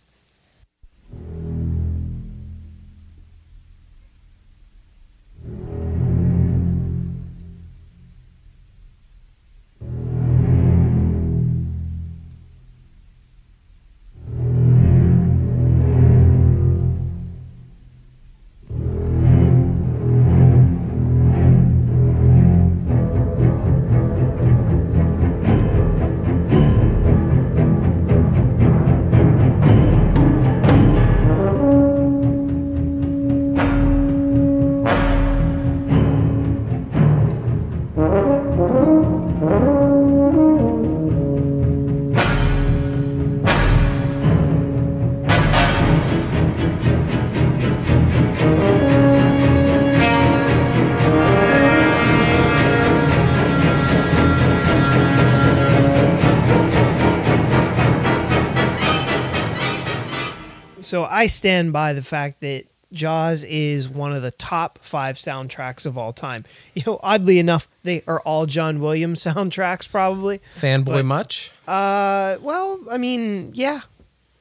[61.19, 65.99] I stand by the fact that Jaws is one of the top five soundtracks of
[65.99, 66.45] all time.
[66.75, 70.41] You know, oddly enough, they are all John Williams soundtracks, probably.
[70.57, 71.51] Fanboy But- much?
[71.67, 73.81] Uh, well, I mean, yeah,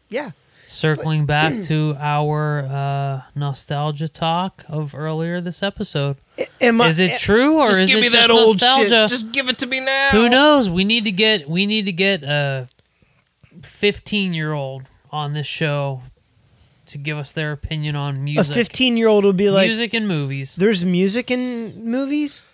[0.10, 0.32] yeah.
[0.68, 6.18] Circling back to our uh, nostalgia talk of earlier this episode.
[6.62, 8.90] Am I- Is it true or Just is give it me just that old nostalgia?
[8.90, 9.10] shit.
[9.10, 10.10] Just give it to me now.
[10.12, 10.70] Who knows?
[10.70, 12.68] We need to get we need to get a
[13.64, 16.02] 15 year old on this show
[16.88, 18.52] to give us their opinion on music.
[18.52, 20.56] A fifteen-year-old will be like, music and movies.
[20.56, 22.46] "There's music in movies."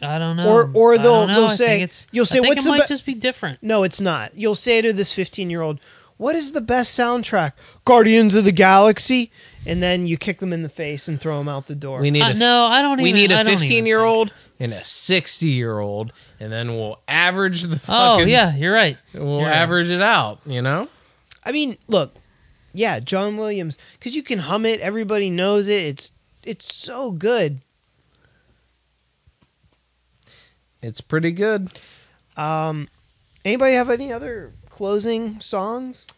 [0.00, 0.48] I don't know.
[0.48, 1.34] Or- or they'll- know.
[1.42, 3.58] they'll say- it's, you'll say, I think "What's it might be-" just be different.
[3.62, 4.32] No, it's not.
[4.36, 5.78] You'll say to this 15 year old,
[6.18, 7.52] What is the best soundtrack?
[7.84, 9.32] Guardians of the Galaxy?
[9.66, 12.00] And then you kick them in the face and throw them out the door.
[12.00, 14.72] We need Uh, a no, I don't We even- need a 15 year old and
[14.72, 18.98] a 60 year old, and then we'll average the Oh yeah, you're right.
[19.14, 19.56] We'll You're right.
[19.56, 20.88] average it out, you know?
[21.44, 22.14] I mean, look,
[22.72, 24.80] yeah, John Williams, because you can hum it.
[24.80, 25.82] Everybody knows it.
[25.82, 26.12] It's
[26.44, 27.60] it's so good.
[30.82, 31.70] It's pretty good.
[32.36, 32.88] Um,
[33.44, 36.08] anybody have any other closing songs?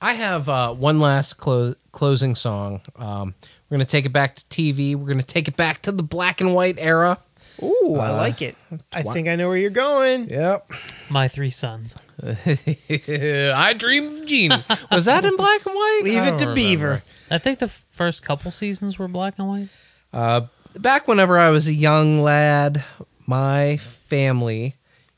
[0.00, 2.80] I have uh, one last clo- closing song.
[2.96, 3.34] Um,
[3.68, 4.96] we're going to take it back to TV.
[4.96, 7.18] We're going to take it back to the black and white era.
[7.62, 8.56] Ooh, I Uh, like it.
[8.92, 10.28] I think I know where you're going.
[10.28, 10.70] Yep.
[11.10, 11.94] My three sons.
[12.22, 14.64] I Dream of Jeannie.
[14.90, 16.00] Was that in black and white?
[16.04, 16.54] Leave I it don't to remember.
[16.54, 17.02] Beaver.
[17.30, 19.68] I think the f- first couple seasons were black and white.
[20.12, 20.42] Uh,
[20.78, 22.84] back whenever I was a young lad,
[23.26, 24.74] my family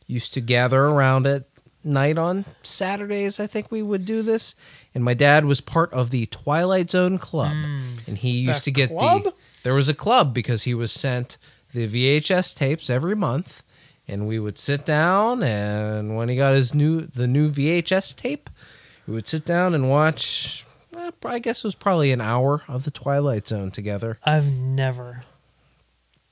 [0.07, 1.45] used to gather around at
[1.83, 3.41] night on Saturdays.
[3.41, 4.55] I think we would do this,
[4.95, 7.53] and my dad was part of the Twilight Zone Club,
[8.07, 9.25] and he used to get club?
[9.25, 9.35] the.
[9.65, 11.39] There was a club because he was sent
[11.74, 13.62] the VHS tapes every month,
[14.09, 18.48] and we would sit down, and when he got his new the new VHS tape,
[19.06, 20.64] we would sit down and watch.
[20.96, 24.18] eh, I guess it was probably an hour of the Twilight Zone together.
[24.24, 25.24] I've never,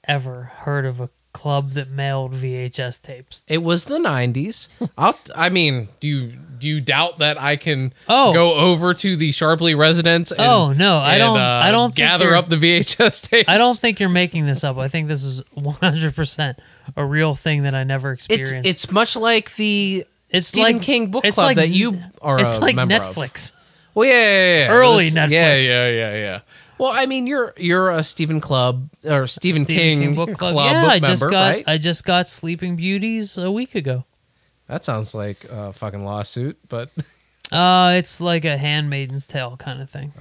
[0.04, 3.42] ever heard of a club that mailed VHS tapes.
[3.48, 4.68] It was the '90s.
[4.98, 8.32] I'll, I mean, do you do you doubt that I can Oh.
[8.32, 10.30] go over to the Sharpley residence?
[10.30, 13.48] And, Oh, no, I and, don't- uh, I don't gather up the VHS tapes.
[13.48, 14.76] I don't think you're making this up.
[14.78, 16.56] I think this is 100%
[16.96, 18.68] a real thing that I never experienced.
[18.68, 22.52] it's much like the It's Stephen like- King book club like- that you are it's
[22.54, 23.14] a like member of.
[23.16, 23.52] Netflix.
[23.94, 24.70] Well, yeah, yeah, yeah.
[24.70, 25.30] Early Netflix.
[25.30, 26.40] Yeah, yeah, yeah, yeah.
[26.82, 30.56] Well, I mean, you're you're a Stephen Club or Stephen, King, book club.
[30.56, 31.64] yeah, I just member, got right?
[31.66, 34.04] I just got Sleeping Beauties a week ago.
[34.66, 36.90] that sounds like a fucking lawsuit, but
[37.52, 40.12] Uh, it's like a handmaiden's tale kind of thing.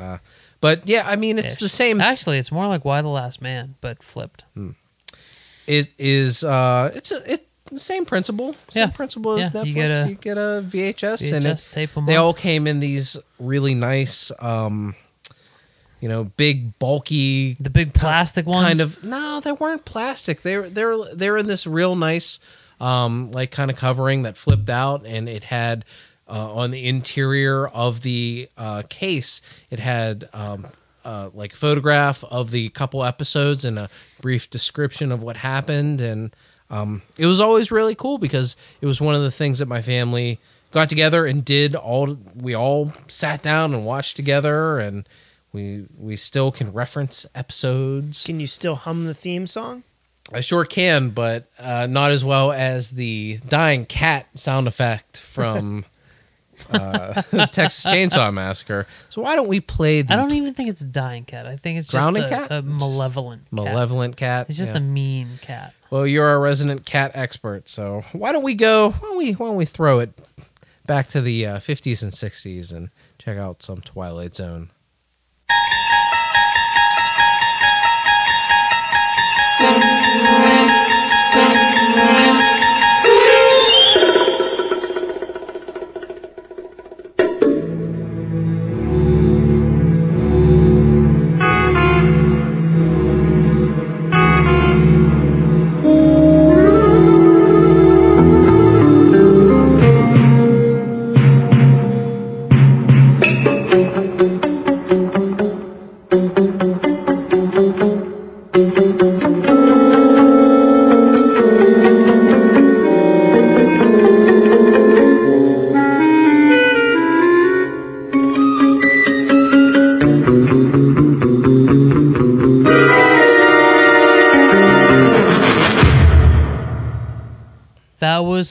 [0.60, 1.72] But yeah, I mean, it's the Ish.
[1.72, 2.02] same.
[2.02, 4.44] Actually, it's more like Y the Last Man, but flipped.
[5.66, 6.44] it is.
[6.44, 8.54] Uh, it's a, it the same principle.
[8.70, 8.88] Same Yeah.
[8.88, 9.66] principle as Yeah, Netflix.
[9.66, 12.22] you You get get a- a, VHS, and VHS it, they up.
[12.24, 14.94] all came in these really nice, um,
[16.02, 18.68] you know, big bulky The big plastic ones.
[18.68, 19.04] kind of.
[19.04, 20.42] No, they weren't plastic.
[20.42, 22.40] They were they're they're in this real nice,
[22.82, 25.86] um, like kind of covering that flipped out, and it had.
[26.30, 30.66] Uh, on the interior of the uh, case, it had um,
[31.04, 33.90] uh, like a photograph of the couple episodes and a
[34.22, 36.34] brief description of what happened, and
[36.70, 39.82] um, it was always really cool because it was one of the things that my
[39.82, 40.40] family
[40.72, 41.76] got together and did.
[41.76, 45.06] All we all sat down and watched together, and
[45.54, 48.24] we we still can reference episodes.
[48.24, 49.84] Can you still hum the theme song?
[50.34, 55.84] I sure can, but uh, not as well as the dying cat sound effect from
[56.70, 58.88] uh, Texas Chainsaw Massacre.
[59.10, 61.48] So why don't we play the I don't even think it's a dying cat.
[61.48, 62.52] I think it's just a, cat?
[62.52, 63.52] a malevolent cat.
[63.54, 64.46] malevolent cat?
[64.48, 64.78] It's just Yeah.
[64.78, 65.74] a mean cat.
[65.90, 68.92] well, you're our resident cat expert, so why don't we go?
[68.92, 69.32] Why don't we?
[69.34, 70.18] Why don't we throw it
[70.86, 74.70] back to the uh, 50s and 60s and check out some Twilight Zone?
[79.62, 80.01] That was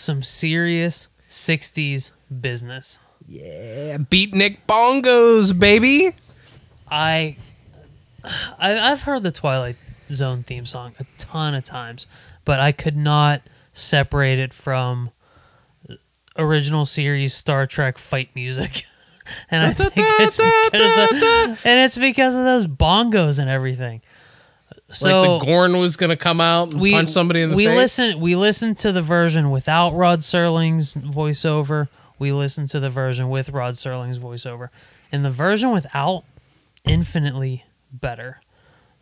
[0.00, 2.98] some serious 60s business.
[3.26, 6.14] Yeah, beatnik bongos, baby.
[6.90, 7.36] I,
[8.58, 9.76] I I've heard the Twilight
[10.12, 12.06] Zone theme song a ton of times,
[12.44, 15.10] but I could not separate it from
[16.36, 18.84] original series Star Trek fight music.
[19.48, 20.38] And I think it's
[20.72, 24.02] because of, and it's because of those bongos and everything.
[24.92, 27.66] So like the Gorn was gonna come out and we punch somebody in the we
[27.66, 27.72] face.
[27.72, 31.88] We listen we listened to the version without Rod Serling's voiceover.
[32.18, 34.68] We listened to the version with Rod Serling's voiceover,
[35.10, 36.24] and the version without
[36.84, 38.40] infinitely better.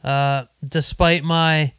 [0.04, 1.72] Uh, despite my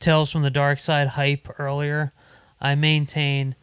[0.00, 2.12] Tales from the Dark Side hype earlier,
[2.60, 3.54] I maintain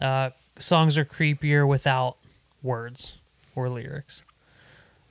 [0.00, 2.16] uh, songs are creepier without
[2.62, 3.18] words
[3.54, 4.22] or lyrics.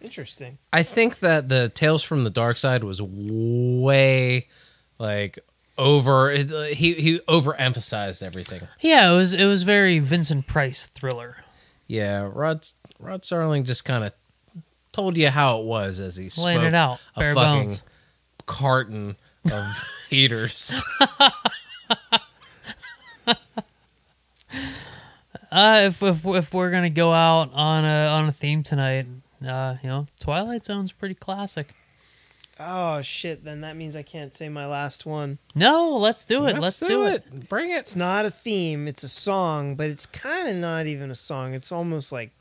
[0.02, 0.58] Interesting.
[0.74, 4.48] I think that the Tales from the Dark Side was way
[4.98, 5.40] like
[5.78, 6.32] over.
[6.32, 8.62] It, uh, he he overemphasized everything.
[8.80, 11.38] Yeah, it was it was very Vincent Price thriller.
[11.88, 12.68] Yeah, Rod
[13.00, 14.14] Rod Serling just kind of
[14.92, 17.84] told you how it was as he Laying it out, a bare fucking bones.
[18.48, 19.16] carton
[19.52, 19.66] of
[20.10, 20.76] heaters.
[25.52, 29.06] Uh, if, if if we're gonna go out on a on a theme tonight,
[29.46, 31.74] uh, you know, Twilight Zone's pretty classic.
[32.60, 33.44] Oh shit!
[33.44, 35.40] Then that means I can't say my last one.
[35.56, 36.60] No, let's do it.
[36.60, 37.50] Let's, do, it.
[37.50, 37.80] Bring it.
[37.80, 41.54] It's not a theme; it's a song, but it's kind of not even a song.
[41.54, 42.32] It's almost like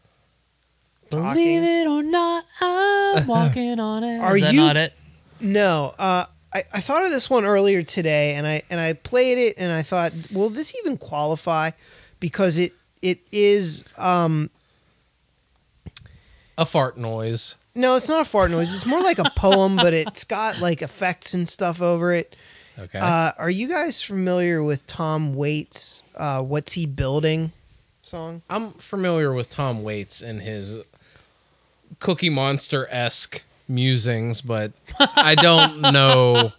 [1.11, 4.21] Believe it or not, I'm walking on it.
[4.21, 4.93] Are Is that you- not it?
[5.41, 9.39] No, uh, I, I thought of this one earlier today, and I and I played
[9.39, 11.71] it, and I thought, will this even qualify?
[12.21, 14.51] Because it it is um
[16.61, 17.57] A fart noise.
[17.75, 18.75] no, it's not a fart noise.
[18.75, 22.37] It's more like a poem, but it's got like effects and stuff over it.
[22.79, 22.99] Okay.
[22.99, 27.53] Uh, are you guys familiar with Tom Waits' uh, "What's He Building"
[28.03, 28.43] song?
[28.51, 30.79] I'm familiar with Tom Waits and his
[31.99, 36.53] Cookie Monster esque musings, but I don't know.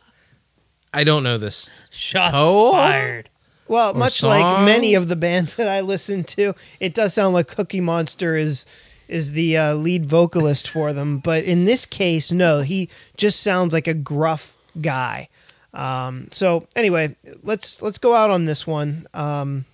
[0.94, 1.72] I don't know this.
[1.92, 2.74] Shots Poem?
[2.74, 3.30] fired.
[3.68, 7.34] Well, Or much like many of the bands that I listen to, it does sound
[7.34, 8.66] like Cookie Monster is
[9.12, 11.20] is the uh, lead vocalist for them.
[11.20, 15.28] But in this case, no, he just sounds like a gruff guy.
[15.74, 19.66] Um, so anyway, let's let's go out on this one um,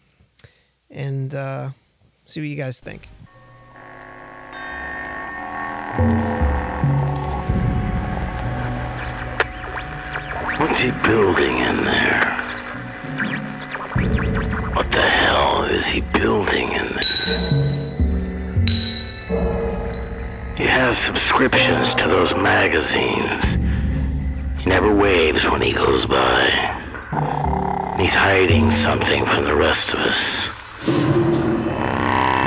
[0.89, 1.69] and uh,
[2.26, 3.07] see what you guys think.
[10.59, 12.34] What's he building in there?
[14.73, 17.66] What the hell is he building in there?
[20.78, 23.56] Has subscriptions to those magazines.
[24.62, 26.44] He never waves when he goes by.
[27.98, 30.45] He's hiding something from the rest of us.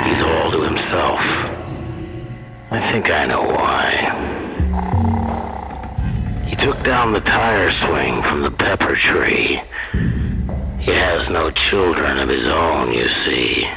[0.07, 1.19] He's all to himself.
[2.71, 3.89] I think I know why.
[6.47, 9.61] He took down the tire swing from the pepper tree.
[10.79, 13.67] He has no children of his own, you see.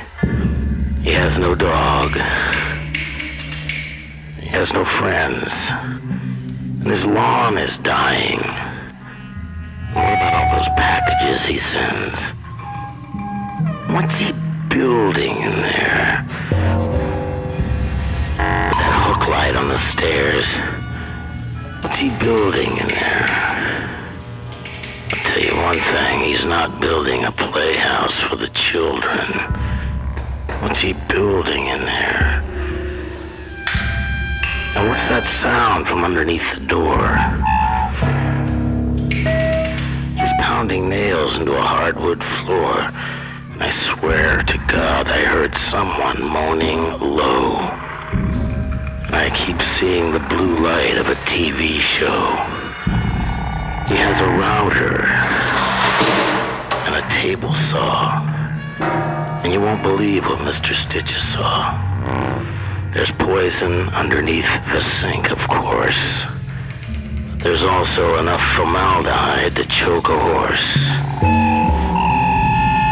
[1.03, 2.17] He has no dog.
[4.55, 5.53] Has no friends.
[5.73, 8.39] And his lawn is dying.
[9.93, 12.31] What about all those packages he sends?
[13.93, 14.33] What's he
[14.69, 16.25] building in there?
[18.39, 20.57] That hook light on the stairs.
[21.83, 23.27] What's he building in there?
[25.11, 29.27] I'll tell you one thing, he's not building a playhouse for the children.
[30.63, 32.34] What's he building in there?
[34.77, 37.07] And what's that sound from underneath the door?
[40.19, 42.83] He's pounding nails into a hardwood floor.
[43.53, 47.59] And I swear to God I heard someone moaning low.
[49.07, 52.35] And I keep seeing the blue light of a TV show.
[53.87, 55.05] He has a router
[56.87, 58.21] and a table saw.
[59.45, 60.75] And you won't believe what Mr.
[60.75, 62.64] Sticha saw.
[62.95, 66.25] There's poison underneath the sink, of course.
[67.29, 70.87] But there's also enough formaldehyde to choke a horse.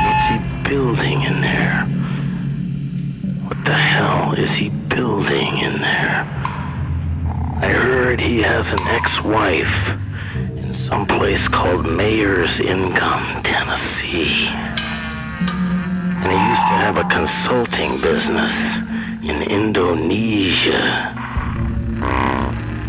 [0.04, 1.84] What's he building in there?
[3.46, 6.26] What the hell is he building in there?
[7.62, 9.92] I heard he has an ex-wife
[10.56, 14.48] in some place called Mayor's Income, Tennessee.
[14.48, 18.80] And he used to have a consulting business
[19.22, 21.14] in Indonesia.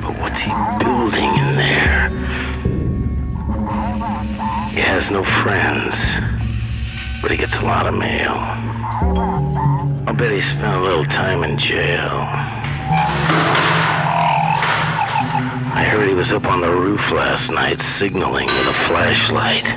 [0.01, 2.09] But what's he building in there?
[4.73, 5.95] He has no friends,
[7.21, 8.33] but he gets a lot of mail.
[10.07, 12.25] I'll bet he spent a little time in jail.
[15.75, 19.69] I heard he was up on the roof last night signaling with a flashlight.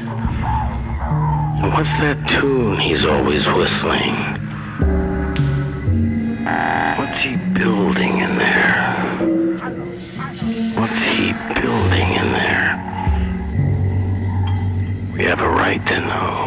[1.63, 4.36] And what's that tune he's always whistling?
[6.47, 8.95] What's he building in there?
[10.79, 12.71] What's he building in there?
[15.13, 16.46] We have a right to know.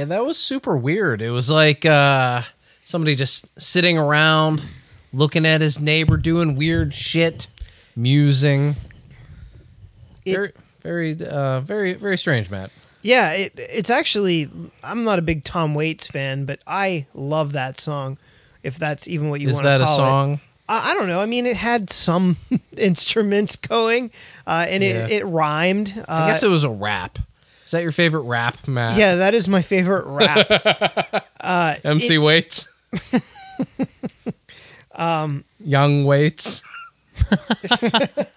[0.00, 1.20] Yeah, that was super weird.
[1.20, 2.40] It was like uh
[2.86, 4.62] somebody just sitting around
[5.12, 7.48] looking at his neighbor doing weird shit,
[7.94, 8.76] musing.
[10.24, 10.52] It- very
[10.82, 12.70] very uh very very strange, Matt.
[13.02, 14.48] Yeah, it, it's actually.
[14.82, 18.16] I'm not a big Tom Waits fan, but I love that song.
[18.62, 20.02] If that's even what you Is want that to a call it.
[20.02, 20.40] A song?
[20.68, 21.20] I, I don't know.
[21.20, 22.36] I mean, it had some
[22.76, 24.10] instruments going,
[24.46, 25.04] uh, and Yeah.
[25.06, 25.94] it, it rhymed.
[25.96, 27.18] Uh, I guess it was a rap.
[27.70, 28.98] Is that your favorite rap, Matt?
[28.98, 31.24] yeah, that is my favorite rap.
[31.84, 32.66] MC Waits.
[34.96, 36.64] um Young Waits.
[37.30, 38.28] it.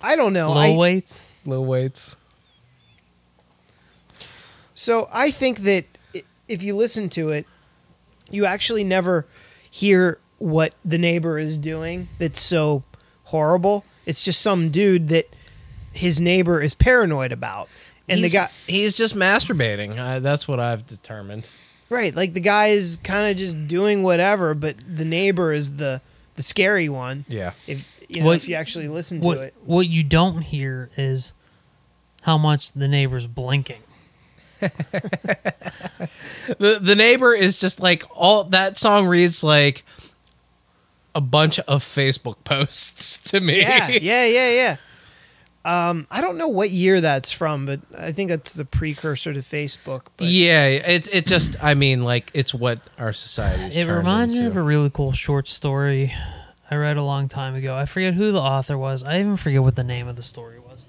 [0.00, 0.52] I don't know.
[0.52, 1.22] Low I, weights.
[1.44, 2.16] Lil Waits.
[4.74, 5.84] So I think that
[6.48, 7.46] if you listen to it,
[8.30, 9.26] you actually never
[9.70, 12.84] hear what the neighbor is doing that's so
[13.24, 13.84] horrible.
[14.06, 15.28] It's just some dude that
[15.92, 17.68] his neighbor is paranoid about.
[18.08, 19.98] And he's, the guy he's just masturbating.
[19.98, 21.48] Uh, that's what I've determined.
[21.88, 26.00] right, like the guy is kind of just doing whatever, but the neighbor is the
[26.34, 27.24] the scary one.
[27.28, 27.52] Yeah.
[27.66, 29.54] If you know What- if you actually listen to What it.
[29.64, 31.32] what you don't hear is
[32.22, 33.82] how much the neighbor's blinking.
[36.58, 39.84] The the neighbor is just like all that song reads like
[41.14, 43.60] a bunch of Facebook posts to me.
[43.60, 44.76] Yeah, yeah, yeah, yeah.
[45.64, 49.40] Um, I don't know what year that's from, but I think that's the precursor to
[49.40, 50.02] Facebook.
[50.16, 53.98] But Yeah, it it just I mean like it's what our society is It turned
[53.98, 56.12] reminds me of a really cool short story
[56.70, 57.76] I read a long time ago.
[57.76, 59.04] I forget who the author was.
[59.04, 60.84] I even forget what the name of the story was.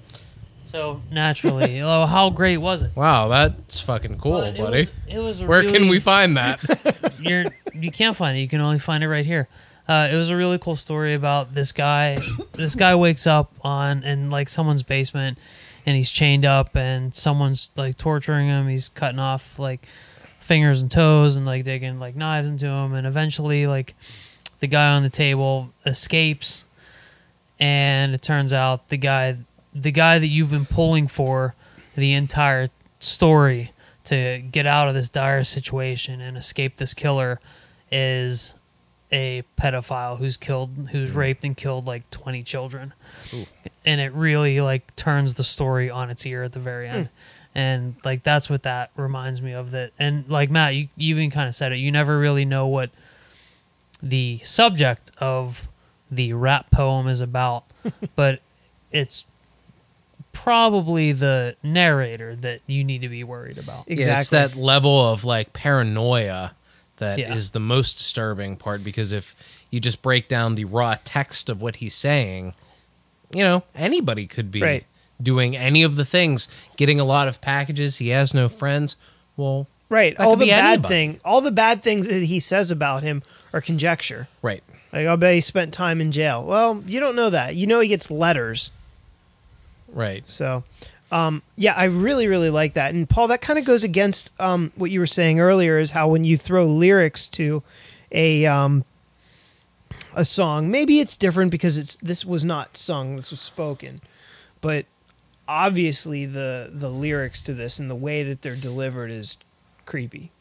[0.66, 2.96] So naturally, oh, how great was it?
[2.96, 4.78] Wow, that's fucking cool, But it buddy.
[4.80, 7.14] was- it was a Where can we find that?
[7.20, 7.46] you're
[7.76, 8.42] you can't find it.
[8.42, 9.48] You can only find it right here.
[9.88, 12.18] Uh, it was a really cool story about this guy.
[12.54, 15.38] this guy wakes up on in like someone's basement,
[15.86, 18.68] and he's chained up, and someone's like torturing him.
[18.68, 19.88] He's cutting off like
[20.44, 23.96] fingers and toes and like digging like knives into him and eventually like
[24.60, 26.66] the guy on the table escapes
[27.62, 29.38] and it turns out the guy
[29.74, 31.56] the guy that you've been pulling for
[31.96, 32.68] the entire
[33.00, 33.72] story
[34.04, 37.40] to get out of this dire situation and escape this killer
[37.90, 38.56] is
[39.14, 41.20] a pedophile who's killed who's mm-hmm.
[41.20, 42.94] raped and killed like 20 children.
[43.86, 46.96] And it really like turns the story on its ear at the very hmm.
[46.96, 47.10] end.
[47.56, 51.30] And like that's what that reminds me of that and like matt you, you even
[51.30, 52.90] kind of said it you never really know what
[54.02, 55.68] the subject of
[56.10, 57.66] the rap poem is about
[58.16, 58.40] but
[58.92, 59.26] it's
[60.32, 63.86] probably the narrator that you need to be worried about.
[63.88, 64.06] Exactly.
[64.06, 66.54] Yeah, it's that level of like paranoia
[66.98, 67.54] that is Yeah.
[67.54, 69.36] the most disturbing part because if
[69.72, 72.54] you just break down the raw text of what he's saying,
[73.34, 74.86] you know, anybody could be Right.
[75.22, 76.48] doing any of the things,
[76.78, 78.96] getting a lot of packages, he has no friends.
[79.38, 80.16] Well, Right.
[80.20, 80.94] All the bad anybody.
[80.94, 83.22] thing, all the bad things that he says about him
[83.54, 84.28] are conjecture.
[84.42, 84.64] right.
[84.92, 86.44] Like, I'll bet he spent time in jail.
[86.44, 87.56] Well, you don't know that.
[87.56, 88.72] You know he gets letters.
[89.88, 90.28] Right.
[90.28, 90.64] So,
[91.14, 92.96] um, yeah, I really, really like that.
[92.96, 96.08] And Paul, that kind of goes against um, what you were saying earlier, is how
[96.08, 97.62] when you throw lyrics to
[98.12, 98.84] a um,
[100.16, 104.02] a song, maybe it's different because it's this was not sung, this was spoken,
[104.60, 104.88] but
[105.48, 109.38] obviously the the lyrics to this and the way that they're delivered is
[109.86, 110.32] creepy.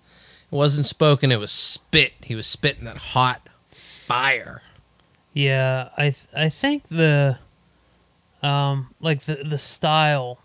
[0.50, 2.14] It wasn't spoken, it was spit.
[2.22, 4.62] He was spitting that hot fire.
[5.34, 7.36] Yeah, I th- I think the
[8.42, 10.38] um like the the style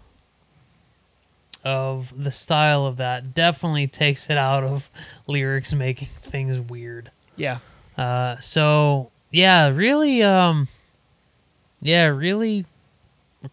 [1.68, 4.90] of the style of that definitely takes it out of
[5.28, 7.12] lyrics making things weird.
[7.36, 7.60] Yeah.
[7.98, 10.68] Uh so yeah, really um
[11.82, 12.66] yeah, really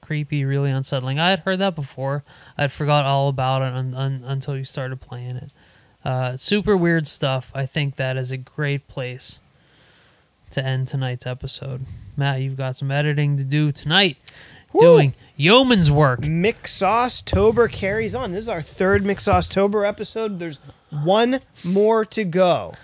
[0.00, 1.18] creepy, really unsettling.
[1.18, 2.24] I had heard that before.
[2.56, 5.50] I'd forgot all about it un- un- until you started playing it.
[6.04, 7.50] Uh, super weird stuff.
[7.54, 9.40] I think that is a great place
[10.50, 11.86] to end tonight's episode.
[12.16, 14.16] Matt, you've got some editing to do tonight.
[14.78, 16.20] Doing yeoman's work.
[16.20, 18.32] McSauce Tober carries on.
[18.32, 20.38] This is our third McSauce Tober episode.
[20.38, 20.58] There's
[20.90, 22.74] one more to go.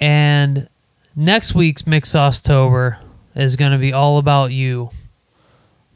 [0.00, 0.68] And
[1.14, 2.98] next week's McSauce Tober
[3.34, 4.90] is going to be all about you,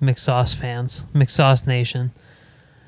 [0.00, 2.12] McSauce fans, McSauce Nation.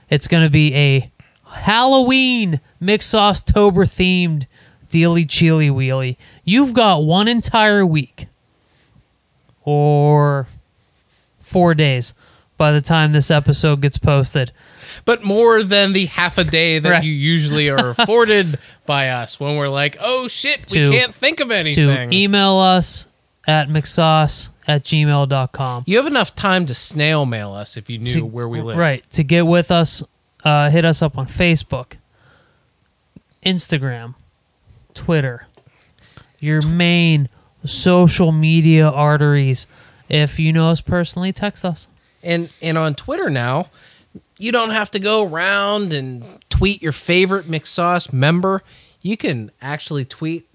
[0.08, 1.10] It's going to be a
[1.46, 4.46] Halloween McSauce Tober themed
[4.88, 6.16] Dealy Chili Wheelie.
[6.44, 8.26] You've got one entire week
[9.64, 10.48] or
[11.50, 12.14] four days
[12.56, 14.52] by the time this episode gets posted.
[15.04, 17.04] But more than the half a day that Right.
[17.04, 21.40] you usually are afforded by us when we're like, oh shit, To- we can't think
[21.40, 22.10] of anything.
[22.10, 23.06] To email us
[23.46, 25.84] at mixsauce at gmail.com.
[25.86, 28.76] you have enough time to snail mail us if you knew to- where we live.
[28.76, 29.02] Right.
[29.12, 30.02] To get with us,
[30.44, 31.92] uh, hit us up on Facebook,
[33.44, 34.14] Instagram,
[34.94, 35.46] Twitter,
[36.38, 37.28] your main
[37.64, 39.66] social media arteries.
[40.10, 41.88] If you know us personally, text us.
[42.22, 43.70] And and on Twitter now,
[44.38, 48.62] you don't have to go around and tweet your favorite McSauce member.
[49.00, 50.46] You can actually tweet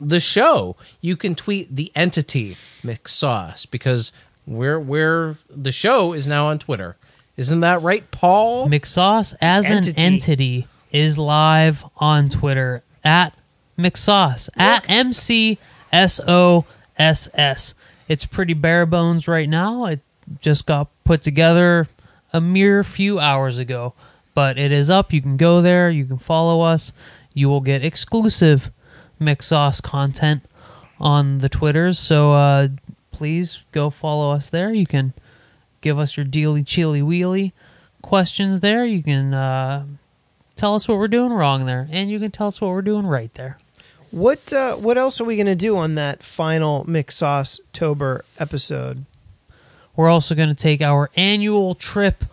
[0.00, 0.76] the show.
[1.00, 4.12] You can tweet the entity McSauce because
[4.46, 6.96] we're we're the show is now on Twitter.
[7.36, 8.68] Isn't that right, Paul?
[8.68, 10.00] McSauce as Entity.
[10.02, 13.34] an entity is live on Twitter at
[13.78, 15.58] McSauce at M C
[15.90, 16.66] S O
[16.98, 17.74] S S.
[18.10, 19.84] It's pretty bare bones right now.
[19.84, 20.00] It
[20.40, 21.86] just got put together
[22.32, 23.94] a mere few hours ago,
[24.34, 25.12] but it is up.
[25.12, 25.88] You can go there.
[25.90, 26.92] You can follow us.
[27.34, 28.72] You will get exclusive
[29.20, 30.42] McSauce content
[30.98, 32.00] on the Twitters.
[32.00, 32.68] So uh,
[33.12, 34.74] please go follow us there.
[34.74, 35.12] You can
[35.80, 37.52] give us your dealy chili wheelie
[38.02, 38.84] questions there.
[38.84, 39.86] You can uh,
[40.56, 43.06] tell us what we're doing wrong there, and you can tell us what we're doing
[43.06, 43.58] right there.
[44.10, 49.04] What uh, what else are we gonna do on that final McSauce Tober episode?
[50.00, 52.24] We're also going to take our annual trip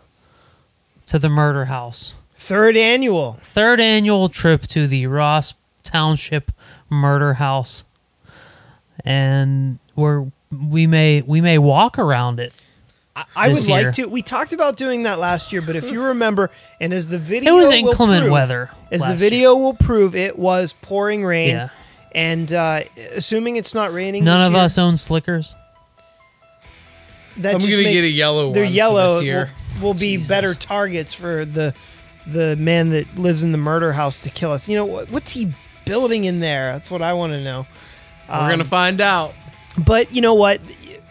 [1.07, 2.13] to the murder house.
[2.35, 3.39] Third annual.
[3.41, 6.51] Third annual trip to the Ross Township
[6.89, 7.83] Murder House.
[9.03, 12.53] And we're we may we may walk around it.
[13.17, 14.05] I, I This would like to.
[14.05, 17.53] We talked about doing that last year, but if you remember, and as the video
[17.53, 18.69] It was will inclement prove- weather.
[18.91, 21.49] as the last video will prove, it was pouring rain.
[21.49, 21.71] year.
[22.13, 22.83] And uh,
[23.15, 25.55] assuming it's not raining, None this of year, us own slickers.
[27.37, 29.13] That I'm gonna make- get a yellow They're one for yellow.
[29.15, 29.51] this year.
[29.79, 30.29] Will, will be Jesus.
[30.29, 31.73] better targets for the
[32.25, 34.67] the man that lives in the murder house to kill us.
[34.67, 35.53] You know what, what's he
[35.85, 36.73] building in there?
[36.73, 37.65] That's what I want to know.
[38.29, 39.33] We're gonna find out.
[39.77, 40.59] But you know what?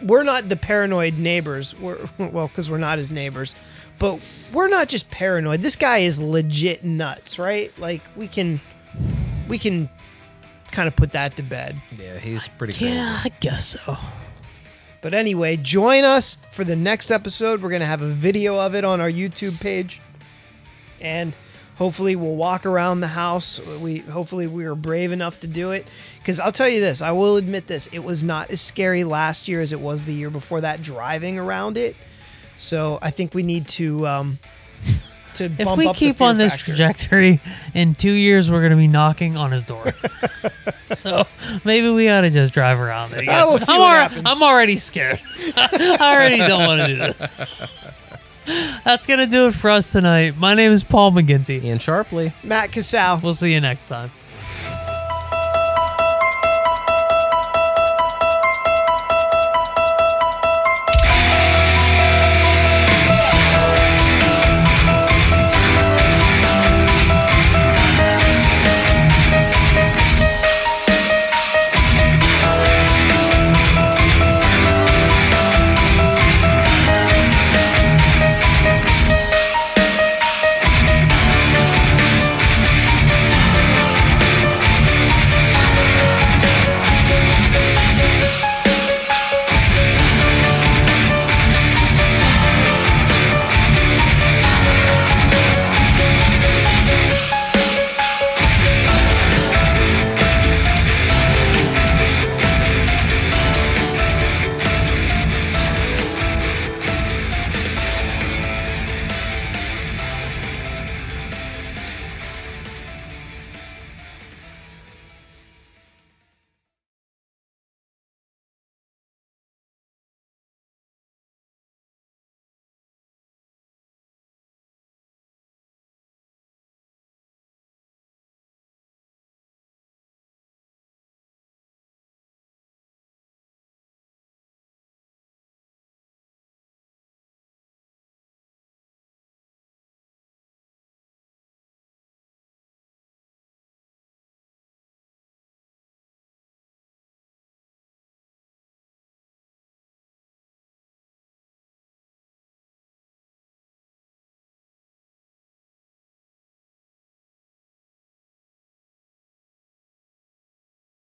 [0.01, 1.77] We're not the paranoid neighbors.
[1.79, 3.55] We're well because we're not his neighbors.
[3.99, 4.19] But
[4.53, 5.61] we're not just paranoid.
[5.61, 7.77] This guy is legit nuts, right?
[7.79, 8.61] Like we can
[9.47, 9.89] we can
[10.71, 11.81] kind of put that to bed.
[11.97, 12.93] Yeah, he's pretty crazy.
[12.93, 13.97] Yeah, I guess so.
[15.01, 17.61] But anyway, join us for the next episode.
[17.61, 20.01] We're going to have a video of it on our YouTube page.
[20.99, 21.35] And
[21.77, 23.59] hopefully we'll walk around the house.
[23.79, 25.87] We hopefully we were brave enough to do it
[26.23, 27.87] cuz I'll tell you this, I will admit this.
[27.91, 31.37] It was not as scary last year as it was the year before that driving
[31.39, 31.95] around it.
[32.59, 34.39] So, I think we need to um
[35.35, 36.65] to If bump we up the keep on this factor.
[36.65, 37.39] trajectory,
[37.75, 39.93] in two years we're gonna be knocking on his door.
[40.93, 41.27] so
[41.63, 43.19] maybe we ought to just drive around it.
[43.19, 43.45] Again.
[43.47, 44.21] We'll see I'm, what alre- happens.
[44.25, 45.21] I'm already scared.
[45.55, 47.31] I already don't want to do this.
[48.83, 50.37] That's gonna do it for us tonight.
[50.37, 51.63] My name is Paul McGinty.
[51.63, 52.31] Ian Sharpley.
[52.43, 53.19] Matt Casal.
[53.21, 54.11] We'll see you next time.